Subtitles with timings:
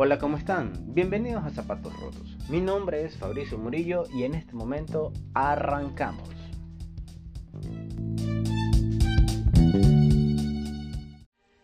[0.00, 0.72] Hola, ¿cómo están?
[0.94, 2.38] Bienvenidos a Zapatos Rotos.
[2.48, 6.28] Mi nombre es Fabricio Murillo y en este momento arrancamos.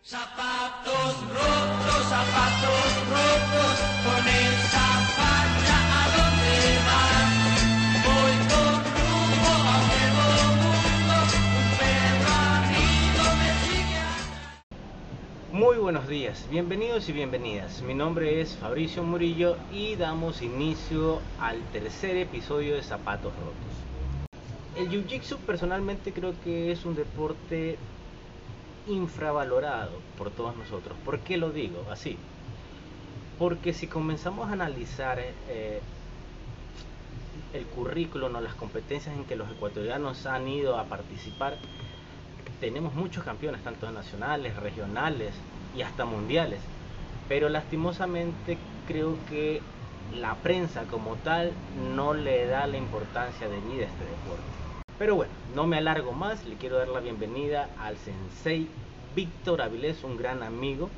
[0.01, 4.54] Zapatos rotos, zapatos rotos, con esa
[15.65, 17.81] Muy buenos días, bienvenidos y bienvenidas.
[17.81, 24.37] Mi nombre es Fabricio Murillo y damos inicio al tercer episodio de Zapatos Rotos.
[24.77, 27.79] El Jiu-Jitsu personalmente creo que es un deporte
[28.85, 30.95] infravalorado por todos nosotros.
[31.03, 32.15] ¿Por qué lo digo así?
[33.39, 35.17] Porque si comenzamos a analizar
[35.49, 35.81] eh,
[37.53, 41.57] el currículum o las competencias en que los ecuatorianos han ido a participar,
[42.59, 45.33] tenemos muchos campeones, tanto nacionales, regionales
[45.75, 46.59] y hasta mundiales.
[47.27, 49.61] Pero lastimosamente creo que
[50.13, 51.51] la prensa como tal
[51.95, 54.43] no le da la importancia de vida a este deporte.
[54.97, 58.67] Pero bueno, no me alargo más, le quiero dar la bienvenida al sensei
[59.15, 60.89] Víctor Avilés, un gran amigo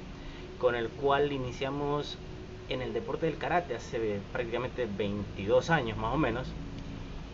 [0.60, 2.18] con el cual iniciamos
[2.70, 6.48] en el deporte del karate hace prácticamente 22 años más o menos.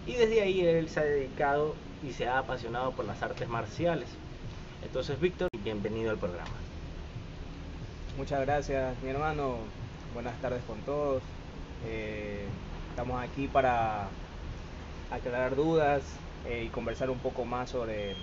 [0.06, 4.10] Y desde ahí él se ha dedicado y se ha apasionado por las artes marciales.
[4.84, 6.63] Entonces, Víctor, bienvenido al programa.
[8.16, 9.56] Muchas gracias, mi hermano.
[10.14, 11.24] Buenas tardes con todos.
[11.88, 12.46] Eh,
[12.92, 14.08] estamos aquí para
[15.10, 16.04] aclarar dudas
[16.48, 18.16] eh, y conversar un poco más sobre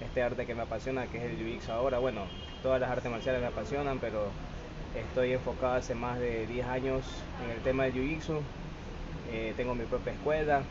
[0.00, 1.98] este arte que me apasiona, que es el jiu-jitsu ahora.
[1.98, 2.22] Bueno,
[2.62, 4.28] todas las artes marciales me apasionan, pero
[4.96, 7.04] estoy enfocado hace más de 10 años
[7.44, 8.40] en el tema del jiu-jitsu.
[9.30, 10.62] Eh, tengo mi propia escuela,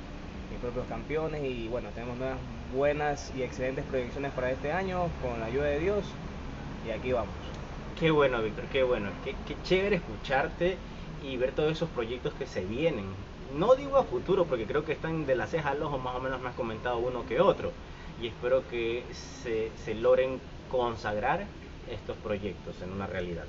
[0.49, 2.17] mis propios campeones y bueno, tenemos
[2.75, 6.05] buenas y excelentes proyecciones para este año con la ayuda de Dios
[6.87, 7.56] y aquí vamos.
[7.99, 9.09] Qué bueno, Víctor, qué bueno.
[9.23, 10.77] Qué, chévere escucharte
[11.23, 13.05] y ver todos esos proyectos que se vienen.
[13.57, 16.19] No digo a futuro, porque creo que están de la ceja al ojo, más o
[16.19, 17.71] menos me has comentado uno que otro.
[18.21, 21.47] Y espero que se, se logren consagrar
[21.89, 23.45] estos proyectos en una realidad.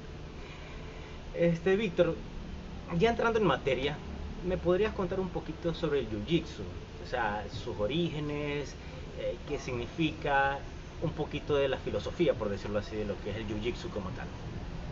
[1.34, 2.14] Este, Víctor,
[2.96, 3.98] ya entrando en materia,
[4.46, 6.62] ¿me podrías contar un poquito sobre el Jiu-Jitsu?
[7.04, 8.74] O sea, sus orígenes,
[9.18, 10.58] eh, qué significa,
[11.02, 14.10] un poquito de la filosofía, por decirlo así, de lo que es el Jiu-Jitsu como
[14.10, 14.26] tal.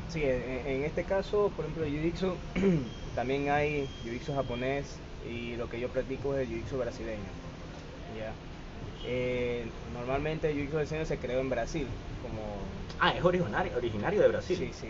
[0.09, 2.34] Sí, en, en este caso, por ejemplo, el Jiu-Jitsu,
[3.15, 4.97] también hay Jiu-Jitsu japonés
[5.28, 7.25] y lo que yo practico es el Jiu-Jitsu brasileño.
[8.16, 8.33] ¿ya?
[9.05, 11.87] Eh, normalmente el Jiu-Jitsu brasileño se creó en Brasil,
[12.22, 12.41] como...
[13.00, 14.56] Ah, es originario, originario de Brasil.
[14.56, 14.89] Sí, sí,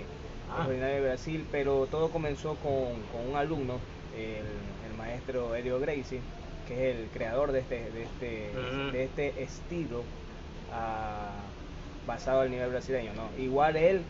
[0.48, 0.60] Ah.
[0.62, 3.80] es originario de Brasil, pero todo comenzó con, con un alumno,
[4.16, 4.44] el,
[4.90, 6.20] el maestro Elio Gracie,
[6.68, 8.92] que es el creador de este, de este, Mm.
[8.92, 10.04] de este estilo
[10.70, 11.48] ah,
[12.06, 13.12] basado al nivel brasileño.
[13.14, 13.30] ¿no?
[13.36, 14.00] Igual él,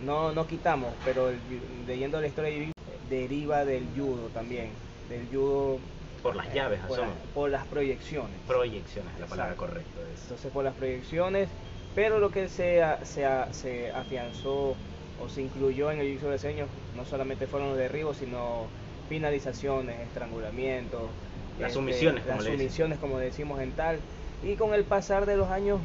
[0.00, 2.72] no, no quitamos, pero el leyendo la historia de
[3.08, 4.74] deriva del judo también,
[5.08, 5.78] del judo
[6.22, 7.00] Por las eh, llaves, por,
[7.32, 8.40] por las proyecciones.
[8.46, 10.00] Proyecciones, es la palabra correcta.
[10.12, 10.22] es.
[10.22, 11.48] Entonces por las proyecciones,
[11.94, 14.76] pero lo que se, a- se, a- se afianzó
[15.18, 18.68] o se incluyó en el jiu-jitsu brasileño no solamente fueron los derribos, sino
[19.08, 21.10] finalizaciones, estrangulamientos,
[21.58, 24.00] Las este, sumisiones, como las sumisiones como decimos en tal.
[24.46, 25.80] Y con el pasar de los años,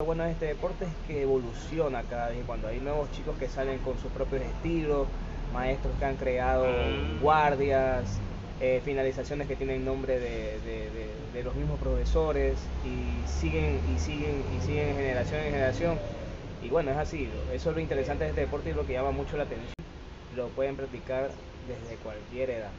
[0.00, 2.44] lo bueno de este deporte es que evoluciona cada vez.
[2.44, 5.10] Cuando hay nuevos chicos que salen con sus propios estilos,
[5.48, 7.18] maestros que han creado Mm.
[7.20, 8.24] guardias,
[8.58, 13.98] eh, finalizaciones que tienen nombre de, de- de- de los mismos profesores y siguen y
[13.98, 16.00] siguen y siguen generación en generación.
[16.58, 19.12] Y bueno, es así, eso es lo interesante de este deporte y lo que llama
[19.12, 19.86] mucho la atención.
[20.30, 22.74] Lo pueden practicar desde cualquier edad.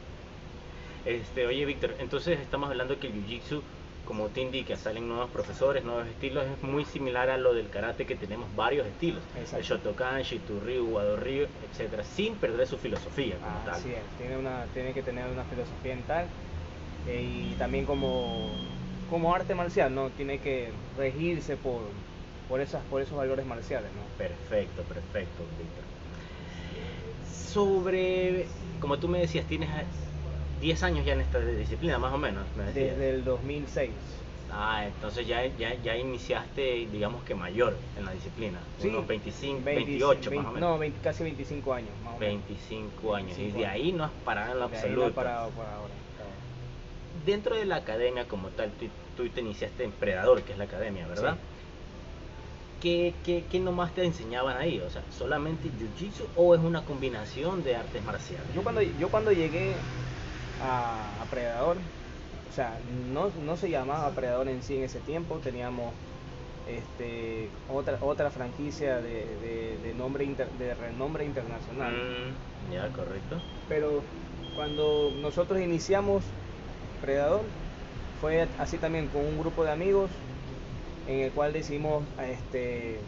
[1.04, 3.64] Este, oye, Víctor, entonces estamos hablando que el Jiu-Jitsu,
[4.12, 8.06] como te indica, salen nuevos profesores, nuevos estilos, es muy similar a lo del karate
[8.06, 9.24] que tenemos varios estilos.
[9.40, 9.58] Exacto.
[9.58, 13.76] El Shotokan, Shitoryu, Wado-Ryu, etcétera, sin perder su filosofía como tal.
[13.76, 16.26] Así es, tiene, una, tiene que tener una filosofía en tal
[17.08, 18.52] eh, y también como,
[19.10, 20.10] como arte marcial, ¿no?
[20.10, 21.80] Tiene que regirse por,
[22.50, 24.02] por, esas, por esos valores marciales, ¿no?
[24.18, 25.86] Perfecto, perfecto, Víctor.
[27.34, 28.46] Sobre,
[28.82, 29.70] como tú me decías, tienes
[30.62, 32.44] 10 años ya en esta disciplina, más o menos.
[32.56, 32.66] Me.
[32.72, 33.90] Desde el 2006.
[34.54, 38.60] Ah, entonces ya, ya, ya iniciaste, digamos que mayor en la disciplina.
[38.80, 40.70] Sí, Unos 25, 20 28 20 más o menos.
[40.70, 42.48] No, 20 casi 25 años, más o menos.
[42.48, 43.32] 25 años.
[43.38, 45.16] y 25 de ahí no has parado en lo De ahí no he absoluto.
[45.16, 45.94] parado por ahora.
[47.26, 50.66] Dentro de la academia como tal, tú, tú te iniciaste en Predador, que es la
[50.66, 51.36] academia, ¿verdad?
[51.36, 51.40] Sí.
[52.82, 54.80] ¿Qué, qué, qué nomás te enseñaban ahí?
[54.80, 58.48] O sea, ¿solamente Jiu-Jitsu o es una combinación de artes marciales?
[58.56, 59.76] Yo cuando, yo cuando llegué
[60.62, 61.78] a, a Predador,
[62.48, 65.94] o sea, no, no se llamaba Predador en sí en ese tiempo, teníamos
[66.66, 71.94] este, otra, otra franquicia de, de- de nombre inter- de renombre internacional.
[71.94, 73.38] Mm, ya, correcto.
[73.68, 74.04] Pero
[74.56, 76.26] cuando nosotros iniciamos
[77.02, 77.46] Predador,
[78.20, 80.12] fue así también con un grupo de amigos
[81.08, 83.02] en el cual decidimos, este,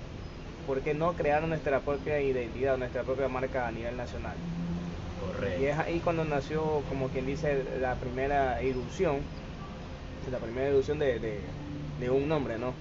[0.65, 4.37] ¿por qué no crear nuestra propia identidad, nuestra propia marca a nivel nacional?
[5.43, 5.63] Correcto.
[5.63, 9.21] Y es ahí cuando nació, como quien dice, la primera ilusión,
[10.31, 11.41] la primera ilusión de, de-
[11.99, 12.73] de un nombre, ¿no?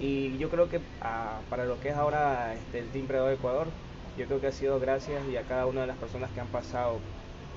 [0.00, 3.66] Y yo creo que ah, para lo que es ahora este, el Team Predador Ecuador,
[4.16, 6.48] yo creo que ha sido gracias y a cada una de las personas que han
[6.48, 7.00] pasado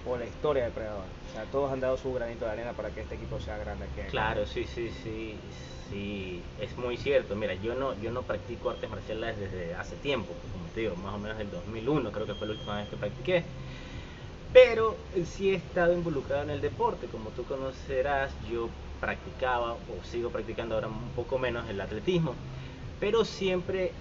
[0.05, 1.05] por la historia de Predador.
[1.29, 3.85] O sea, todos han dado su granito de arena para que este equipo sea grande
[3.85, 4.01] aquí.
[4.01, 5.35] en Claro, sí, sí, sí,
[5.89, 7.35] sí, es muy cierto.
[7.35, 10.95] Mira, yo no, yo no practico artes marciales desde hace tiempo, pues, como te digo,
[10.95, 13.43] más o menos del 2001, creo que fue la última vez que practiqué.
[14.53, 18.69] Pero sí he estado involucrado en el deporte, como tú conocerás, yo
[18.99, 22.35] practicaba o sigo practicando ahora un poco menos el atletismo,
[22.99, 23.93] pero siempre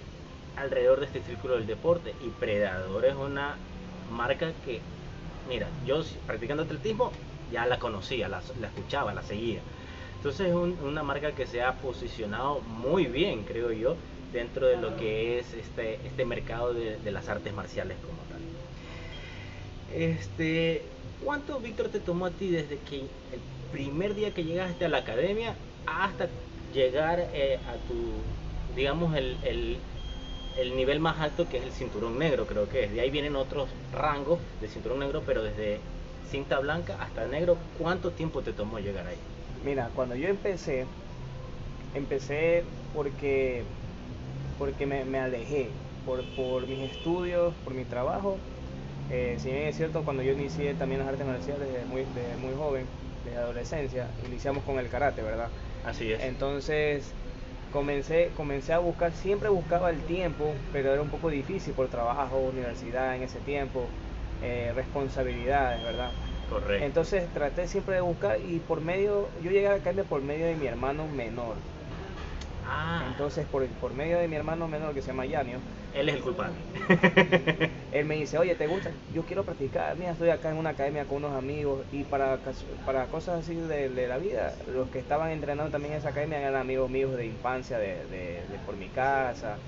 [0.57, 3.57] alrededor de este círculo del deporte y Predador es una
[4.11, 4.83] marca que,
[5.49, 7.13] mira, yo practicando atletismo
[7.51, 9.63] ya la conocía, la, escuchaba, la seguía.
[10.17, 13.97] Entonces es un- una marca que se ha posicionado muy bien, creo yo,
[14.33, 18.30] dentro de lo que es este, este mercado de, de las artes marciales como.
[19.95, 20.89] Este,
[21.21, 22.97] ¿Cuánto, Víctor, te tomó a ti desde que
[23.33, 23.41] el
[23.71, 25.57] primer día que llegaste a la academia
[25.87, 26.31] hasta
[26.73, 28.23] llegar eh, a tu,
[28.75, 29.79] digamos, el, el-
[30.59, 32.93] el nivel más alto que es el cinturón negro, creo que es?
[32.93, 35.81] De ahí vienen otros rangos de cinturón negro, pero desde
[36.31, 39.19] cinta blanca hasta negro, ¿cuánto tiempo te tomó llegar ahí?
[39.65, 40.87] Mira, cuando yo empecé,
[41.95, 43.65] empecé porque,
[44.59, 45.73] porque me, me alejé
[46.05, 48.39] por, por mis estudios, por mi trabajo.
[49.11, 52.37] Eh, si bien es cierto, cuando yo inicié también las artes marciales desde muy, desde
[52.37, 52.87] muy joven,
[53.25, 55.51] desde adolescencia, iniciamos con el karate, ¿verdad?
[55.85, 56.23] Así es.
[56.23, 57.13] Entonces
[57.73, 62.39] comencé, comencé a buscar, siempre buscaba el tiempo, pero era un poco difícil por trabajo,
[62.39, 63.81] universidad en ese tiempo,
[64.43, 66.11] eh, responsabilidades, ¿verdad?
[66.49, 66.85] Correcto.
[66.85, 70.47] Entonces traté siempre de buscar y por medio, yo llegué a la academia por medio
[70.47, 71.57] de mi hermano menor.
[72.71, 75.59] Ah, Entonces por, por medio de mi hermano menor que se llama Yanio,
[75.95, 76.55] él es el culpable.
[77.91, 78.91] él me dice, oye, ¿te gusta?
[79.13, 82.39] Yo quiero practicar, mira, estoy acá en una academia con unos amigos y para,
[82.85, 86.39] para cosas así de, de la vida, los que estaban entrenando también en esa academia
[86.39, 89.59] eran amigos míos de infancia, de, de- de por mi casa.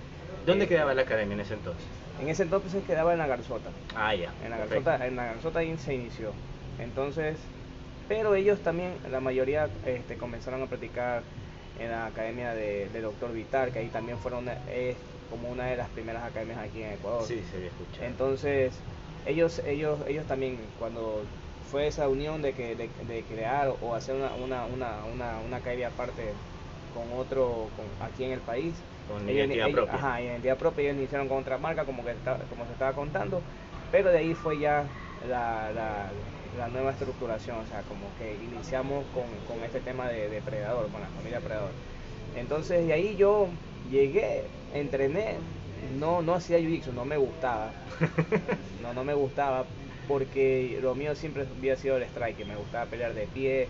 [0.47, 1.89] ¿Dónde Eh, quedaba la academia en ese entonces?
[2.19, 3.71] En ese entonces quedaba en la Garzota.
[3.95, 4.33] Ah, ya.
[4.41, 4.91] En la perfecto.
[4.91, 6.33] Garzota, en la Garzota ahí se inició.
[6.79, 7.39] Entonces,
[8.09, 11.25] pero ellos también, la mayoría este, comenzaron a practicar
[11.79, 14.97] en la academia de, de Doctor Vital, que ahí también fueron es
[15.31, 17.23] como una de las primeras academias aquí en Ecuador.
[17.27, 18.07] Sí, se había escuchado.
[18.07, 18.79] Entonces,
[19.27, 21.23] ellos, ellos, ellos también, cuando
[21.71, 25.57] fue esa unión de, que, de, de crear o hacer una, una, una, una, una
[25.57, 26.35] academia aparte
[26.93, 28.75] con otro, con, aquí en el país,
[29.09, 29.95] Con ellos- identidad ellos- propia.
[29.95, 33.43] Ajá, identidad propia, ellos iniciaron con otra marca, como, que está- como se estaba contando,
[33.91, 34.85] pero de ahí fue ya
[35.27, 36.11] la, la,
[36.59, 40.89] la nueva estructuración, o sea, como que iniciamos con, con este tema de, de Predador,
[40.91, 41.71] con la familia Predador.
[42.37, 43.49] Entonces, de ahí yo
[43.91, 44.45] llegué,
[44.75, 45.37] entrené,
[45.99, 47.73] no, no hacía jiu-jitsu, no me gustaba,
[48.83, 49.67] no, no me gustaba,
[50.09, 53.69] porque lo mío siempre había sido el strike, me gustaba pelear de pie,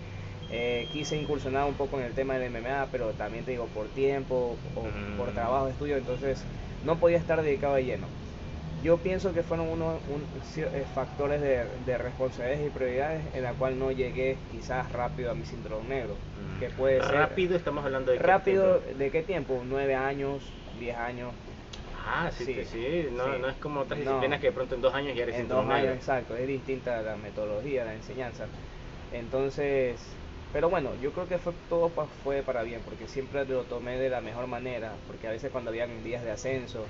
[0.51, 3.89] eh, quise incursionar un poco en el tema del MMA, pero también te digo, por
[3.89, 5.17] tiempo o Mm.
[5.17, 6.45] por trabajo, estudio, entonces
[6.85, 8.07] no podía estar dedicado de lleno.
[8.83, 13.53] Yo pienso que fueron unos un- eh, factores de, de responsabilidades y prioridades en la
[13.55, 16.59] cual no llegué quizás rápido a mi cinturón negro, Mm.
[16.59, 18.19] que puede ser Rápido, estamos hablando de.
[18.19, 18.99] qué rápido, tiempo?
[18.99, 19.63] ¿de qué tiempo?
[19.65, 20.53] ¿Nueve años?
[20.79, 21.33] ¿Diez años?
[22.05, 23.07] Ah, sí, Sí.
[23.13, 23.41] No, sí.
[23.41, 24.05] no es como otras No.
[24.07, 25.97] disciplinas que de pronto en dos años ya eres En cinturón dos años, negro.
[25.99, 28.49] exacto, es distinta la metodología, la enseñanza.
[29.13, 30.17] Entonces,
[30.53, 33.99] pero bueno, yo creo que fue todo pa- fue para bien, porque siempre lo tomé
[33.99, 36.85] de la mejor manera, porque a veces cuando habían días de ascenso,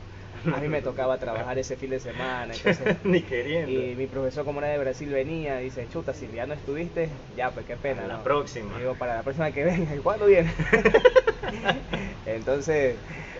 [0.52, 2.96] a mí me tocaba trabajar ese fin de semana, entonces...
[3.04, 3.70] Ni queriendo.
[3.70, 7.08] Y mi profesor, como era de Brasil, venía y dice, chuta, si ya no estuviste,
[7.36, 8.04] ya, pues qué pena.
[8.04, 8.22] A la ¿no?".
[8.24, 8.74] próxima.
[8.76, 10.52] Y digo, para la próxima que venga, ¿y cuándo viene?
[12.26, 12.96] Entonces,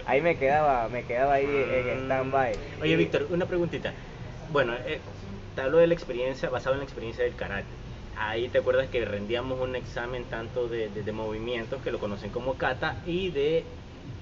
[0.06, 2.52] ahí me quedaba, me quedaba ahí en stand-by.
[2.78, 2.82] Mm.
[2.82, 3.92] Oye, Y- Víctor, una preguntita.
[4.50, 5.00] Bueno, eh,
[5.54, 7.68] te hablo de la experiencia, basado en la experiencia del karate.
[8.16, 12.30] Ahí te acuerdas que rendíamos un examen tanto de, de- de movimientos, que lo conocen
[12.30, 13.66] como kata, y de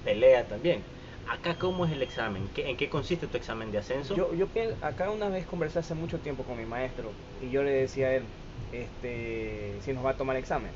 [0.03, 0.83] pelea también.
[1.27, 2.49] Acá, ¿cómo es el examen?
[2.53, 4.15] ¿Qué- ¿En qué consiste tu examen de ascenso?
[4.15, 4.47] Yo, yo
[4.81, 8.15] acá una vez conversé hace mucho tiempo con mi maestro y yo le decía a
[8.15, 8.23] él,
[8.71, 10.71] este, si nos va a tomar examen.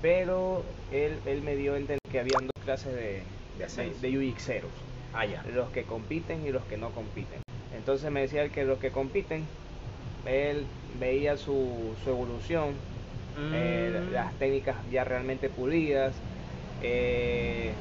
[0.00, 3.24] Pero él, él me dio a entender que habían dos clases de,
[3.56, 4.72] De de, jiu-jitseros,
[5.12, 5.42] Ah, ya.
[5.50, 7.40] los que compiten y los que no compiten.
[7.72, 9.46] Entonces me decía él que los que compiten,
[10.24, 12.74] él veía su, su evolución,
[13.52, 14.12] eh, Mm.
[14.12, 16.16] las técnicas ya realmente pulidas,
[16.80, 17.74] eh,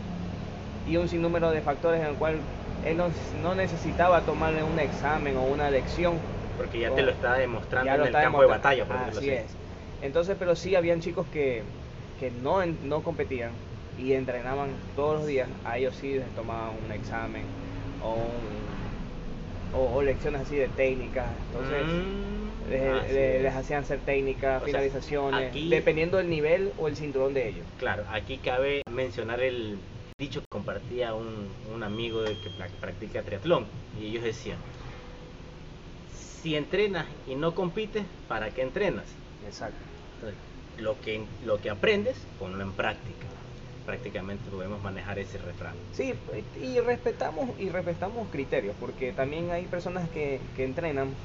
[0.85, 2.41] y un sinnúmero de factores en el cual
[2.81, 6.19] él no, no necesitaba tomarle un examen o una lección.
[6.57, 9.55] Porque ya te lo está demostrando en el campo de batalla, por Así es.
[10.01, 11.63] Entonces, pero sí habían chicos que,
[12.17, 13.51] que no, no competían
[13.97, 15.49] y entrenaban todos los días.
[15.63, 17.45] A ellos sí les tomaban un examen
[17.99, 18.60] o, un-
[19.73, 21.29] o, o lecciones así de técnicas.
[21.47, 23.41] Entonces, Mm, les, así les- es.
[23.43, 27.49] les hacían hacer técnicas, O sea, finalizaciones, aquí- dependiendo del nivel o el cinturón de
[27.49, 27.65] ellos.
[27.77, 29.77] Claro, aquí cabe mencionar el
[30.19, 33.67] dicho que compartía un, un amigo de que pra- practica triatlón
[33.99, 34.57] y ellos decían,
[36.41, 39.15] si entrenas y no compites, ¿para qué entrenas?
[39.45, 39.77] Exacto.
[40.15, 40.39] Entonces,
[40.77, 43.27] lo que, lo que aprendes, ponlo en práctica.
[43.85, 45.75] Prácticamente podemos manejar ese refrán.
[45.91, 46.13] Sí,
[46.55, 51.15] y respetamos y respetamos criterios, porque también hay personas que, que entrenan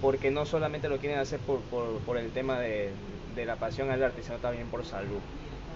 [0.00, 2.94] porque no solamente lo quieren hacer por, por, por el tema de,
[3.34, 5.20] de la pasión al arte, sino también por salud.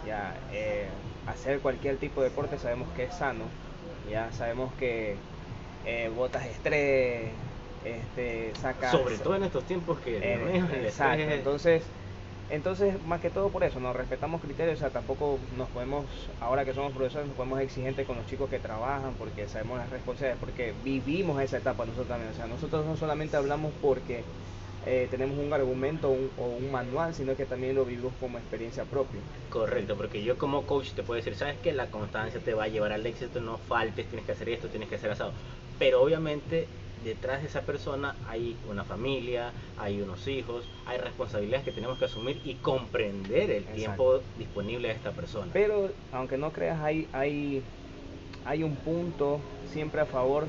[0.07, 0.91] Ya, eh,
[1.27, 3.51] hacer cualquier tipo de deporte sabemos que es sano,
[4.07, 5.19] ya sabemos que
[5.85, 7.35] eh, botas estrés,
[7.85, 8.93] este, sacas...
[8.93, 11.91] Sobre todo en estos tiempos que Eh, mío, el exacto, es- entonces,
[12.51, 16.05] entonces más que todo por eso, nos respetamos criterios, o sea, tampoco nos podemos,
[16.41, 19.91] ahora que somos profesores, nos podemos exigentes con los chicos que trabajan porque sabemos las
[19.91, 24.23] responsabilidades, porque vivimos esa etapa nosotros también, o sea, nosotros no solamente hablamos porque
[24.87, 29.21] eh, tenemos un argumento o un manual, sino que también lo vivimos como experiencia propia.
[29.49, 32.69] Correcto, porque yo como coach te puedo decir, sabes que la constancia te va a
[32.69, 35.33] llevar al éxito, no faltes, tienes que hacer esto, tienes que hacer asado.
[35.79, 36.69] Pero obviamente
[37.05, 42.07] detrás de esa persona hay una familia, hay unos hijos, hay responsabilidades que tenemos que
[42.07, 43.75] asumir y comprender el Exacto.
[43.75, 45.53] tiempo disponible de esta persona.
[45.53, 47.63] Pero aunque no creas, hay, hay,
[48.45, 50.49] hay un punto siempre a favor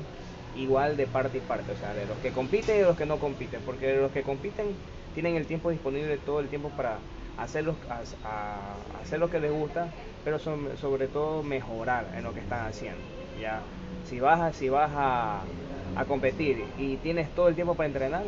[0.54, 3.06] igual de parte y parte, o sea, de los que compiten y de los que
[3.06, 4.76] no compiten, porque los que compiten
[5.12, 7.00] tienen el tiempo disponible todo el tiempo para
[7.36, 9.92] hacer, los- a- a- hacer lo que les gusta,
[10.24, 13.02] pero son- sobre todo mejorar en lo que están haciendo.
[13.38, 13.62] Ya,
[14.06, 15.44] si vas a, si vas a,
[15.96, 18.24] a competir y tienes todo el tiempo para entrenar,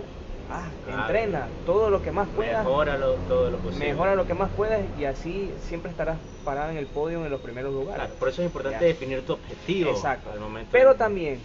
[0.50, 1.02] ah, Claro.
[1.02, 2.64] entrena todo lo que más puedas.
[2.64, 3.86] Mejóralo todo lo posible.
[3.88, 7.40] Mejora lo que más puedas y así siempre estarás parado en el podio en los
[7.40, 8.02] primeros lugares.
[8.04, 8.86] Claro, por eso es importante Ya.
[8.86, 10.30] definir tu objetivo Exacto.
[10.32, 10.70] al momento.
[10.72, 11.40] Pero de- también,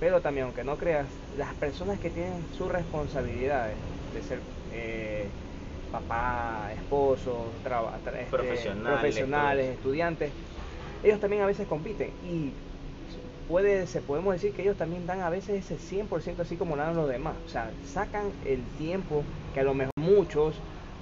[0.00, 3.78] pero también, aunque no creas, las personas que tienen sus responsabilidades
[4.12, 5.30] de ser eh,
[5.90, 9.76] papá, esposo, traba- tra- este, Profesionales, profesionales, todos.
[9.76, 10.32] estudiantes,
[11.02, 12.52] ellos también a veces compiten y
[13.48, 16.94] puede, se podemos decir que ellos también dan a veces ese 100% así como dan
[16.94, 17.34] los demás.
[17.46, 19.24] O sea, sacan el tiempo
[19.54, 20.54] que a lo mejor muchos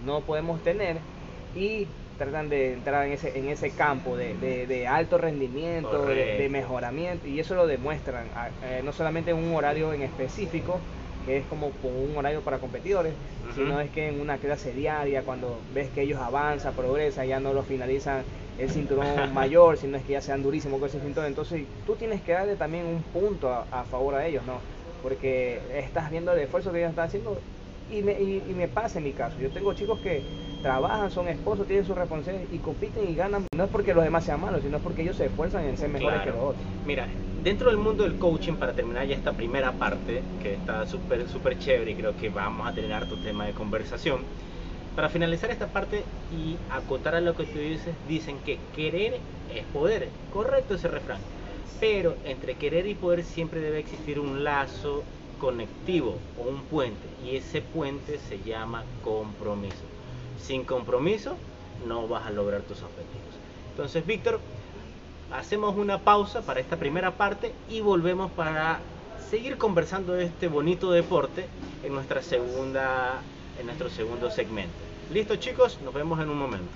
[0.04, 0.98] no podemos tener
[1.54, 1.86] y
[2.18, 7.26] tratan de entrar en ese, en ese campo de, de- de alto rendimiento, de, mejoramiento
[7.28, 8.26] y eso lo demuestran,
[8.62, 10.80] eh, no solamente en un horario en específico,
[11.26, 13.12] que es como, un horario para competidores,
[13.54, 17.52] sino es que en una clase diaria, cuando ves que ellos avanzan, progresan, ya no
[17.52, 18.22] lo finalizan
[18.58, 21.28] el cinturón mayor, sino es que ya sean durísimos con ese cinturón.
[21.28, 24.58] Entonces tú tienes que darle también un punto a, a favor a ellos, ¿no?
[25.02, 27.38] Porque estás viendo el esfuerzo que ellos están haciendo
[27.92, 29.36] y me, y, y me pasa en mi caso.
[29.40, 30.22] Yo tengo chicos que
[30.62, 33.46] trabajan, son esposos, tienen sus responsabilidades y compiten y ganan.
[33.54, 36.22] No es porque los demás sean malos, sino porque ellos se esfuerzan en ser mejores
[36.22, 36.32] Claro.
[36.32, 36.64] que los otros.
[36.84, 37.06] Mira,
[37.44, 41.58] dentro del mundo del coaching, para terminar ya esta primera parte, que está súper, súper
[41.58, 44.22] chévere y creo que vamos a tener harto tema de conversación,
[44.96, 49.20] para finalizar esta parte y acotar a lo que tú dices, dicen que querer
[49.54, 50.08] es poder.
[50.32, 51.20] Correcto ese refrán.
[51.78, 55.04] Pero entre querer y poder siempre debe existir un lazo
[55.38, 57.06] conectivo o un puente.
[57.22, 59.84] Y ese puente se llama compromiso.
[60.40, 61.36] Sin compromiso
[61.86, 63.34] no vas a lograr tus objetivos.
[63.72, 64.40] Entonces, Víctor,
[65.30, 68.80] hacemos una pausa para esta primera parte y volvemos para
[69.28, 71.46] seguir conversando de este bonito deporte
[71.84, 73.20] en nuestra segunda
[73.58, 74.85] en nuestro segundo segmento.
[75.12, 76.66] Listo chicos, nos vemos en un momento.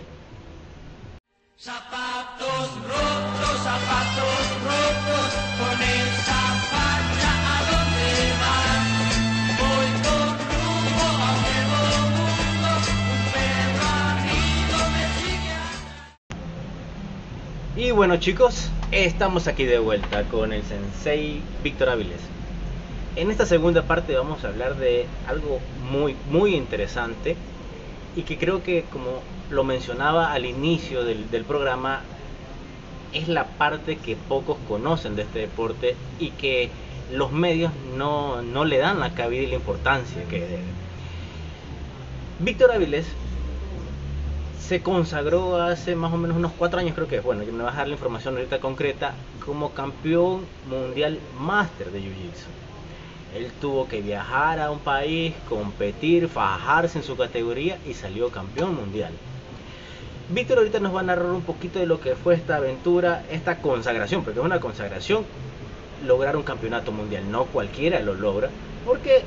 [1.56, 8.10] Zapatos rotos, zapatos rotos, con esa facha a dónde
[8.40, 8.87] vas.
[9.58, 11.78] Voy con rumbo a un nuevo
[12.14, 12.70] mundo,
[13.10, 15.04] un perro amigo me
[17.75, 17.84] sigue.
[17.84, 22.20] Y bueno chicos, estamos aquí de vuelta con el sensei Víctor Áviles.
[23.16, 25.58] En esta segunda parte vamos a hablar de algo
[25.90, 27.37] muy muy interesante
[28.16, 32.00] y que creo que como lo mencionaba al inicio del, programa
[33.12, 36.70] es la parte que pocos conocen de este deporte y que
[37.12, 40.62] los medios no, no le dan la cabida y la importancia que debe.
[42.38, 43.06] Víctor Áviles
[44.70, 47.24] se consagró hace más o menos unos cuatro años, creo que es.
[47.24, 49.14] Bueno, yo me vas a dar la información ahorita concreta,
[49.44, 52.69] como campeón mundial máster de Jiu-Jitsu.
[53.37, 58.75] Él tuvo que viajar a un país, competir, fajarse en su categoría y salió campeón
[58.75, 59.12] mundial.
[60.30, 63.56] Víctor ahorita nos va a narrar un poquito de lo que fue esta aventura, esta
[63.56, 65.25] consagración, porque es una consagración
[66.06, 67.30] lograr un campeonato mundial.
[67.30, 68.50] No cualquiera lo logra,
[68.84, 69.22] porque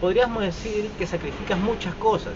[0.00, 2.32] podríamos decir que sacrificas muchas cosas.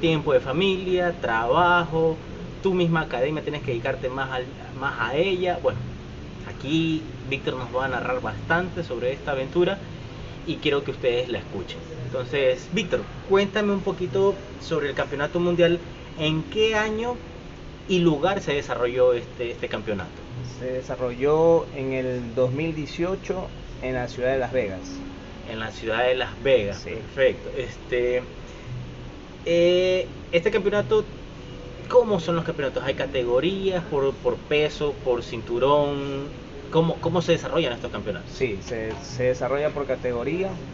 [0.00, 2.16] Tiempo de familia, trabajo,
[2.62, 4.40] tu misma academia tienes que dedicarte más,
[4.82, 5.58] a ella.
[5.62, 5.78] Bueno,
[6.56, 9.78] aquí Víctor nos va a narrar bastante sobre esta aventura
[10.46, 11.78] y quiero que ustedes la escuchen.
[12.06, 15.78] Entonces, Víctor, cuéntame un poquito sobre el campeonato mundial.
[16.18, 17.16] ¿En qué año
[17.88, 20.10] y lugar se desarrolló este, este campeonato?
[20.58, 23.48] Se desarrolló en el 2018
[23.82, 24.80] en la ciudad de Las Vegas.
[25.50, 26.82] En la ciudad de Las Vegas.
[26.84, 26.90] Sí.
[26.90, 27.50] Perfecto.
[27.56, 28.22] Este,
[29.44, 31.04] eh, este campeonato,
[31.88, 32.84] ¿cómo son los campeonatos?
[32.84, 36.43] ¿Hay categorías por, por peso, por cinturón?
[36.70, 38.32] ¿Cómo, ¿Cómo se desarrollan estos campeonatos?
[38.32, 40.64] Sí, se, se desarrolla por categoría,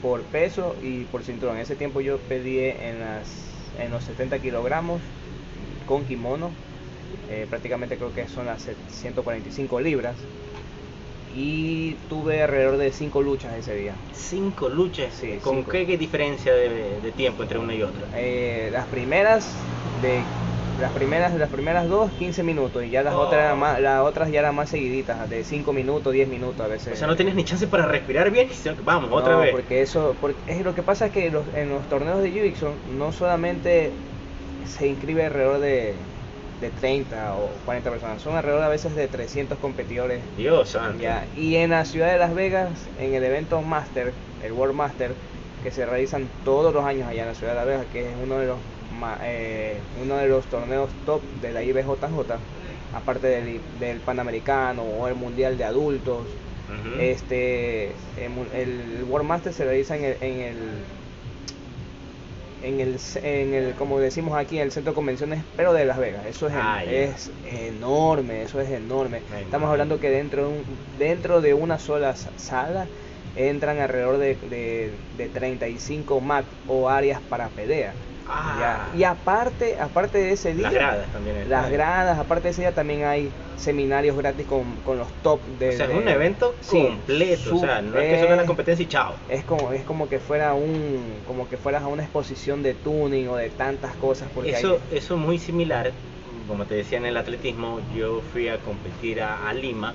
[0.00, 1.56] por peso y por cinturón.
[1.56, 5.02] En ese tiempo yo peleé en, las, en los 70 kilogramos
[5.84, 6.62] con kimono.
[7.26, 10.28] eh, prácticamente creo que son las 145 libras.
[11.26, 13.94] Y tuve alrededor de 5 luchas ese día.
[14.12, 15.14] Cinco luchas.
[15.14, 15.70] Sí, ¿Con cinco.
[15.72, 18.08] qué, qué diferencia de, de tiempo entre una y otra?
[18.12, 20.30] Eh, las primeras de
[20.80, 23.20] las primeras las primeras dos 15 minutos y ya las Oh.
[23.20, 26.66] otras eran más, las otras ya eran más seguiditas de 5 minutos 10 minutos a
[26.68, 28.48] veces O sea, no tienes ni chance para respirar bien.
[28.52, 29.52] sino que Vamos, otra vez.
[29.52, 32.68] porque eso porque es lo que pasa es que los- en los torneos de Jiu-Jitsu
[32.98, 33.90] no solamente
[34.66, 35.94] se inscribe alrededor de,
[36.60, 41.02] de 30 o 40 personas son alrededor a veces de 300 competidores Dios santo.
[41.02, 42.68] ya, y en la ciudad de Las Vegas,
[43.00, 44.12] en el evento Master,
[44.44, 45.12] el World Master,
[45.62, 48.14] que se realizan todos los años allá en la ciudad de Las Vegas, que es
[48.22, 48.56] uno de los
[49.22, 52.42] eh, uno de los torneos top de la IBJJ,
[52.92, 56.38] aparte del, del Panamericano o el Mundial de Adultos.
[56.92, 60.86] Este, el, el World Master se realiza en el, en el
[62.60, 65.98] en el, en el, como decimos aquí, en el centro de convenciones, pero de Las
[65.98, 66.26] Vegas.
[66.26, 69.24] Eso es, en- Ah, es enorme, eso es enorme.
[69.28, 72.90] Me Estamos hablando que dentro de, un- dentro de una sola sa- sala
[73.34, 77.98] entran alrededor de, de, de 35 MAC o áreas para pelea.
[78.28, 78.88] Ah.
[78.96, 82.74] Y aparte, aparte de ese día, Las gradas también las gradas, aparte de ese día
[82.74, 85.68] también hay seminarios gratis con, con los top de...
[85.68, 87.54] o sea, es un evento Sí, completo.
[87.56, 89.14] O sea, no es que solo la competencia y chao.
[89.28, 93.28] es como es como que fuera un como que fueras a una exposición de tuning
[93.28, 95.92] o de tantas cosas porque Eso, hay- eso es muy similar,
[96.48, 99.94] como te decía en el atletismo, yo fui a competir a, a Lima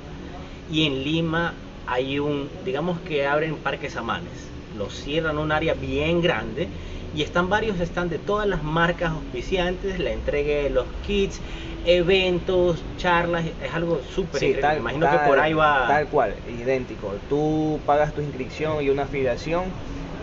[0.70, 6.22] y en Lima hay un, digamos que abren parques amanes, lo cierran un área bien
[6.22, 6.70] grande
[7.14, 11.42] y están varios están de todas las marcas auspiciantes, la entrega de los kits,
[11.86, 16.10] eventos, charlas, es algo súper Sí, tal- Me imagino tal- que por ahí va tal
[16.10, 17.14] cual idéntico.
[17.30, 19.74] Tú pagas tu inscripción y una afiliación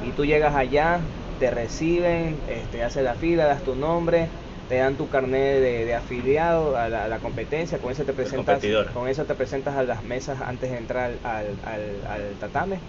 [0.07, 1.01] y tú llegas allá
[1.39, 4.29] te reciben este haces la fila das tu nombre
[4.69, 8.13] te dan tu carnet de, de afiliado a la, a la competencia con eso te
[8.13, 8.61] presentas
[8.93, 12.81] con eso te presentas a las mesas antes de entrar al, al, al tatame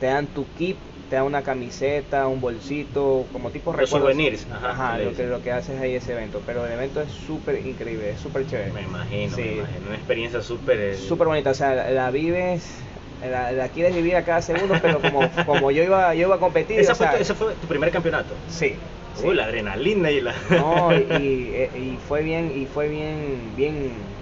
[0.00, 4.10] te dan tu kit te dan una camiseta un bolsito como tipo recuerdos.
[4.10, 7.12] souvenirs, ajá, Ajá, lo que lo que haces ahí ese evento pero el evento es
[7.12, 9.42] súper increíble es súper chévere me imagino, Sí.
[9.42, 12.84] me imagino, una experiencia súper eh, súper bonita, o sea, la, vives,
[13.20, 16.40] la, la quieres vivir a cada segundo, pero como, como yo iba yo iba a
[16.40, 18.34] competir, Esa o fue, sea, tu- ese fue tu primer campeonato.
[18.46, 18.76] sí,
[19.12, 19.28] sí.
[19.28, 23.54] Uh, la adrenalina y la No, y, y- eh, y fue bien, y fue bien,
[23.56, 24.16] bien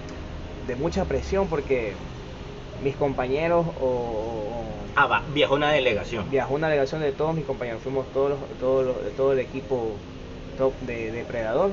[0.66, 1.96] de mucha presión porque
[2.80, 4.65] mis compañeros o, o-
[4.96, 6.28] Ah, va, viajó una delegación.
[6.30, 9.98] viajó una delegación de todos mis compañeros, fuimos todos los, todos los- todo el equipo
[10.56, 11.72] top de depredador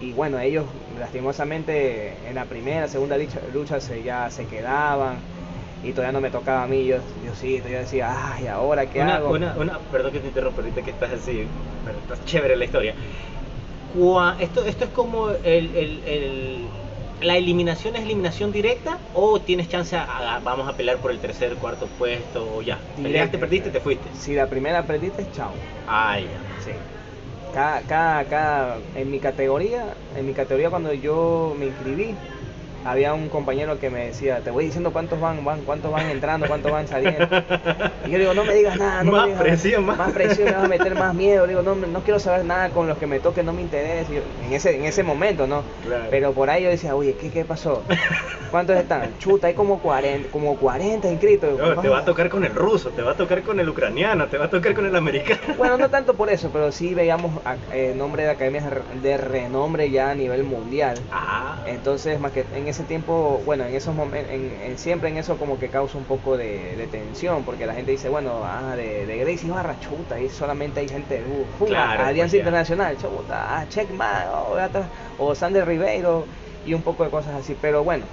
[0.00, 0.66] y bueno ellos
[0.98, 5.18] lastimosamente en la primera, segunda lucha, lucha se ya se quedaban
[5.82, 6.98] y todavía no me tocaba a mí, yo,
[7.34, 9.30] sí, yo decía, ay, ahora qué una, hago.
[9.32, 11.46] una, una, perdón que te interrumpa ahorita que estás así,
[11.84, 12.94] pero está chévere la historia.
[14.40, 16.68] Esto, esto es como el, el, el-
[17.20, 21.20] la eliminación es eliminación directa o tienes chance a, a- vamos a pelear por el
[21.20, 22.86] tercer, cuarto puesto o ya.
[23.00, 24.14] Peleaste, perdiste, te fuiste.
[24.14, 25.62] Si la primera perdiste, chao.
[25.86, 26.46] Ah, ya.
[26.56, 26.86] Sí.
[27.50, 32.20] Cada, cada, cada, en mi categoría, en mi categoría cuando yo me inscribí,
[32.86, 36.46] había un compañero que me decía, te voy diciendo cuántos van, van, cuántos van entrando,
[36.46, 37.26] cuántos van saliendo.
[38.06, 39.98] Y yo digo, no me digas nada, no Más me digas presión, nada.
[39.98, 41.46] más- presión, me vas a meter más miedo.
[41.46, 44.12] Digo, no, no quiero saber nada con los que me toquen, no me interesa.
[44.12, 45.62] Yo- en ese, en ese momento, ¿no?
[45.84, 46.04] Claro.
[46.10, 47.82] Pero por ahí yo decía, oye, ¿qué, qué pasó?
[48.50, 49.18] ¿Cuántos están?
[49.18, 51.58] Chuta, hay como 40, como 40 inscritos.
[51.58, 54.26] No, te va a tocar con el ruso, te va a tocar con el ucraniano,
[54.28, 55.40] te va a tocar con el americano.
[55.58, 57.32] Bueno, no tanto por eso, pero sí veíamos
[57.72, 58.64] eh, nombre de academias
[59.02, 60.96] de renombre ya a nivel mundial.
[61.12, 65.08] Ah, Entonces, más que en ese ese tiempo, bueno, en esos momentos, en, en- siempre
[65.10, 68.44] en eso como que causa un poco de, de tensión, porque la gente dice, bueno,
[68.44, 72.36] ah, de, de Gracie Barra, chuta, ahí solamente hay gente, uh, Claro, Alianza pues.
[72.36, 74.56] Internacional, chuta, ah, Checkman, oh,
[75.16, 76.28] o Sander Ribeiro,
[76.62, 78.10] y un poco de cosas así, pero bueno,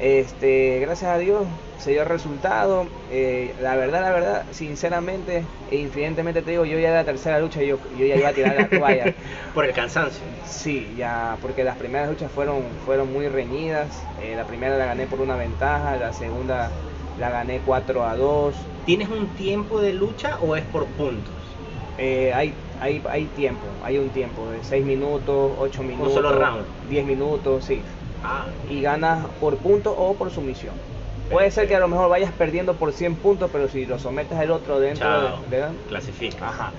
[0.00, 1.46] este, gracias a Dios
[1.80, 6.78] se dio el resultado, eh, la verdad, la verdad, sinceramente e infidentemente te digo, yo
[6.78, 9.14] ya de la tercera lucha, yo, yo ya iba a tirar la toalla.
[9.54, 10.22] Por el cansancio.
[10.46, 14.02] Sí, ya, porque las primeras luchas fueron, fueron muy reñidas.
[14.22, 16.70] Eh, la primera la gané por una ventaja, la segunda
[17.18, 18.54] la gané 4 a 2.
[18.84, 21.32] ¿Tienes un tiempo de lucha o es por puntos?
[21.96, 26.64] Eh, hay, hay, hay tiempo, hay un tiempo de 6 minutos, 8 minutos, solo round.
[26.90, 27.80] 10 minutos, sí.
[28.66, 30.76] Y ganas por puntos o por sumisión.
[31.28, 34.36] Puede ser que a lo mejor vayas perdiendo por 100 puntos, pero si lo sometes
[34.38, 35.42] al otro dentro chao.
[35.48, 36.48] de, de- Clasifica.
[36.48, 36.74] Ajá.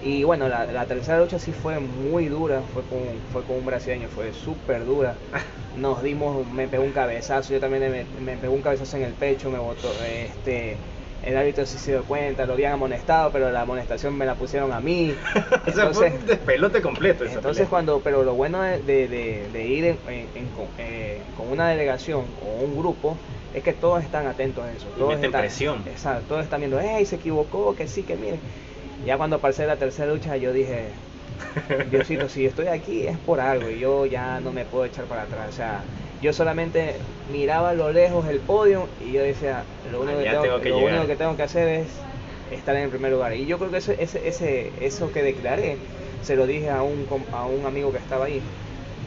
[0.00, 3.64] Y bueno, la, la tercera lucha sí fue muy dura, fue con, fue con un
[3.64, 5.18] brasileño, fue súper dura.
[5.74, 9.16] Nos dimos, me pegó un cabezazo, yo también me, me pegó un cabezazo en el
[9.16, 10.80] pecho, me botó, este,
[11.28, 14.72] el árbitro sí se dio cuenta, lo habían amonestado, pero la amonestación me la pusieron
[14.72, 15.14] a mí.
[15.34, 17.70] o sea, fue Entonces, un despelote completo esa entonces pelea.
[17.70, 21.50] cuando, pero lo bueno de, de- de- de ir en- en- en con, eh, con
[21.50, 23.16] una delegación o un grupo
[23.54, 24.86] es que todos están atentos a eso.
[24.96, 25.82] Todos meten están, presión.
[25.86, 28.40] Exacto, todos están viendo, hey, se equivocó, que sí, que miren.
[29.04, 30.88] Ya cuando pasé la tercera lucha yo dije,
[31.90, 35.22] Diosito, si estoy aquí es por algo y yo ya no me puedo echar para
[35.22, 35.48] atrás.
[35.50, 35.82] O sea,
[36.20, 36.96] yo solamente
[37.32, 40.68] miraba a lo lejos el podio y yo decía, lo único, que tengo, tengo que
[40.70, 41.86] lo único que tengo que hacer es
[42.50, 43.34] estar en el primer lugar.
[43.34, 45.76] Y yo creo que eso, ese, ese, eso que declaré,
[46.22, 48.40] se lo dije a un, a un amigo que estaba ahí.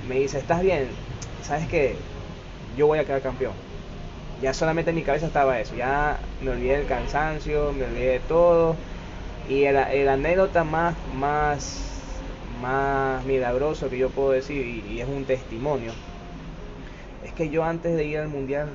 [0.07, 0.87] Me dice, ¿estás bien?
[1.43, 1.95] ¿Sabes qué?
[2.77, 3.53] Yo voy a quedar campeón.
[4.41, 5.75] Ya solamente en mi cabeza estaba eso.
[5.75, 8.75] Ya me olvidé del cansancio, me olvidé de todo.
[9.49, 11.81] Y el, el anécdota más, más,
[12.61, 15.91] más milagroso que yo puedo decir, y, y es un testimonio,
[17.23, 18.69] es que yo antes de ir al mundial,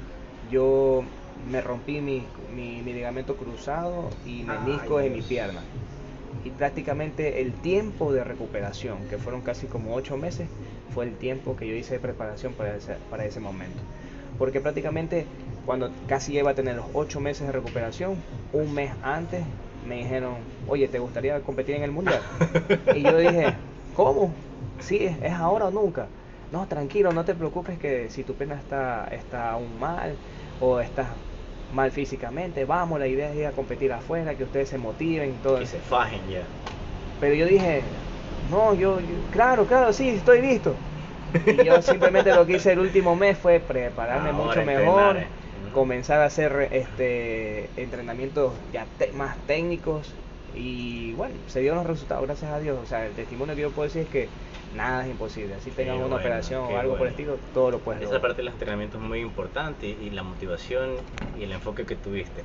[0.51, 1.05] yo
[1.51, 5.61] me rompí mi, mi, mi ligamento cruzado y meniscos Ay, en mi pierna.
[6.45, 10.49] Y prácticamente el tiempo de recuperación, que fueron casi como ocho meses,
[10.95, 13.83] fue el tiempo que yo hice de preparación para ese, para ese momento.
[14.39, 15.27] Porque prácticamente
[15.65, 18.17] cuando casi iba a tener los ocho meses de recuperación,
[18.53, 19.45] un mes antes
[19.89, 20.35] me dijeron,
[20.69, 22.21] oye, ¿te gustaría competir en el mundial?
[22.95, 23.55] y yo dije,
[23.95, 24.33] ¿cómo?
[24.81, 26.07] Sí, es ahora o nunca.
[26.51, 30.17] No, tranquilo, no te preocupes que si tu pierna está, está aún mal
[30.61, 31.09] o estás
[31.73, 35.39] mal físicamente, vamos, la idea es ir a competir afuera, que ustedes se motiven y
[35.39, 36.47] todo Que se fajen ya.
[37.21, 37.83] Pero yo dije,
[38.51, 40.77] no, yo, yo- claro, claro, sí, estoy listo.
[41.45, 45.27] Y yo simplemente lo que hice el último mes fue prepararme Ahora mucho mejor, eh.
[45.73, 50.15] comenzar a hacer este entrenamientos ya te- más técnicos
[50.55, 52.79] y bueno, se dieron los resultados, gracias a Dios.
[52.81, 54.29] O sea, el testimonio que yo puedo decir es que
[54.77, 55.55] nada es imposible.
[55.55, 58.23] Así tengas una bueno, operación o algo por el estilo, todo lo puedes Esa lograr.
[58.29, 60.91] parte del entrenamiento es muy importante y la motivación
[61.39, 62.45] y el enfoque que tuviste.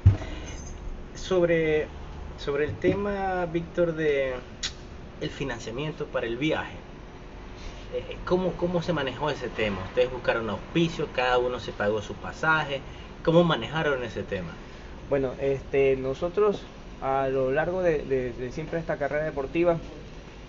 [1.15, 1.88] Sobre,
[2.38, 4.34] sobre el tema, Víctor, de
[5.20, 6.78] el financiamiento para el viaje.
[7.94, 9.78] eh, ¿Cómo, ¿Cómo se manejó ese tema?
[9.84, 11.08] ¿Ustedes buscaron auspicio?
[11.13, 12.82] ¿Cada uno se pagó su pasaje?
[13.24, 14.52] ¿Cómo manejaron ese tema?
[15.10, 16.63] Bueno, este, nosotros
[17.02, 19.78] a lo largo de, de- de siempre esta carrera deportiva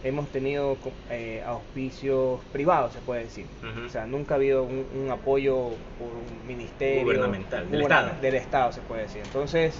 [0.04, 0.76] hemos tenido
[1.10, 3.46] eh, auspicios privados, se puede decir.
[3.86, 8.10] O sea, nunca ha habido un, un apoyo por un ministerio Gubernamental, del Estado.
[8.20, 9.22] del Estado, se puede decir.
[9.24, 9.74] Entonces,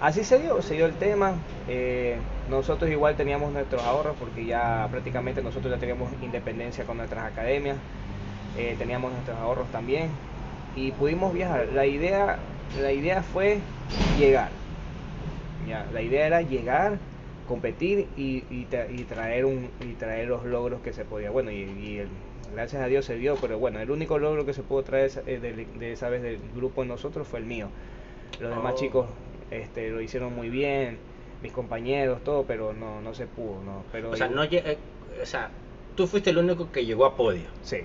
[0.00, 1.34] así se dio, se dio el tema.
[1.68, 2.16] eh,
[2.50, 7.76] nosotros igual teníamos nuestros ahorros porque ya prácticamente nosotros ya teníamos independencia con nuestras academias,
[8.58, 10.08] eh, teníamos nuestros ahorros también
[10.74, 11.68] y pudimos viajar.
[11.72, 12.38] La idea,
[12.80, 13.58] la idea fue
[14.18, 14.50] llegar.
[15.68, 16.98] Ya, la idea era llegar,
[17.48, 21.30] competir y, y tra- y traer un y traer los logros que se podía.
[21.30, 22.08] Bueno, y, y el-
[22.54, 25.38] gracias a Dios se dio, pero bueno, el único logro que se pudo traer eh,
[25.38, 27.68] de, de esa vez del grupo de nosotros fue el mío.
[28.40, 28.78] Los demás Oh.
[28.78, 29.06] chicos
[29.50, 30.98] este, lo hicieron muy bien,
[31.42, 33.84] mis compañeros, todo, pero no, no se pudo, no.
[33.92, 34.78] Pero O sea, no eh,
[35.22, 35.50] o sea,
[35.96, 37.44] tú fuiste el único que llegó a podio.
[37.62, 37.78] Sí.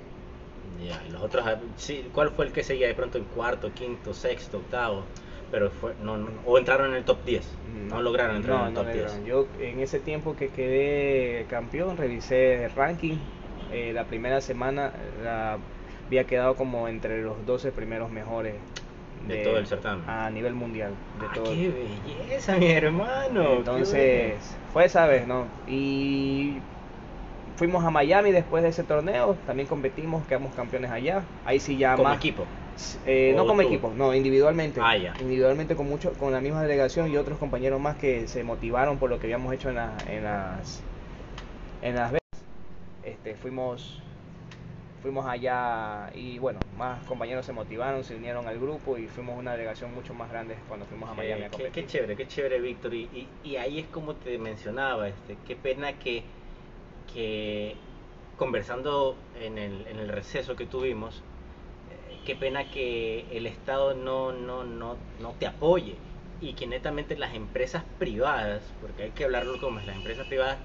[0.85, 3.71] Ya, y los otros, ah, sí, ¿cuál fue el que seguía de pronto en cuarto,
[3.73, 5.03] quinto, sexto, octavo?
[5.51, 7.47] Pero fue, no, no- o entraron en el top 10.
[7.89, 8.97] No, lograron entrar no, en el no top 10.
[9.05, 9.25] lograron.
[9.25, 13.15] Yo en ese tiempo que quedé campeón revisé el ranking.
[13.71, 14.91] Eh, la primera semana
[15.23, 15.57] la,
[16.07, 18.55] había quedado como entre los 12 primeros mejores
[19.27, 20.03] De todo el certamen.
[20.09, 20.91] a nivel mundial.
[21.19, 21.45] De Ah, todo.
[21.45, 23.53] ¡Qué belleza, mi hermano!
[23.57, 24.33] Entonces
[24.73, 25.45] fue esa vez, ¿no?
[25.67, 26.57] Y
[27.57, 29.35] fuimos a Miami después de ese torneo.
[29.45, 31.23] También competimos, quedamos campeones allá.
[31.45, 31.95] Ahí sí ya.
[31.95, 32.17] Como más.
[32.17, 32.45] equipo.
[33.05, 33.67] Eh, no ¿O como tú?
[33.67, 34.79] equipo, no, individualmente.
[34.83, 35.13] Ah, ya.
[35.19, 39.09] Individualmente con mucho, con la misma delegación y otros compañeros más que se motivaron por
[39.09, 40.83] lo que habíamos hecho en, la- en las
[41.81, 42.21] en las veces.
[43.03, 44.01] Este, fuimos
[45.01, 49.51] fuimos allá y bueno, más compañeros se motivaron, se unieron al grupo y fuimos una
[49.53, 52.93] delegación mucho más grande cuando fuimos a Miami a Qué, qué chévere, qué chévere, Víctor.
[52.93, 56.23] Y, y- y ahí es como te mencionaba, este, qué pena que,
[57.13, 57.75] que
[58.37, 61.26] conversando en el, en el receso que tuvimos, eh,
[62.27, 65.95] qué pena que el Estado no, no, no, no te apoye
[66.41, 70.59] y que netamente las empresas privadas, porque hay que hablarlo como es, las empresas privadas,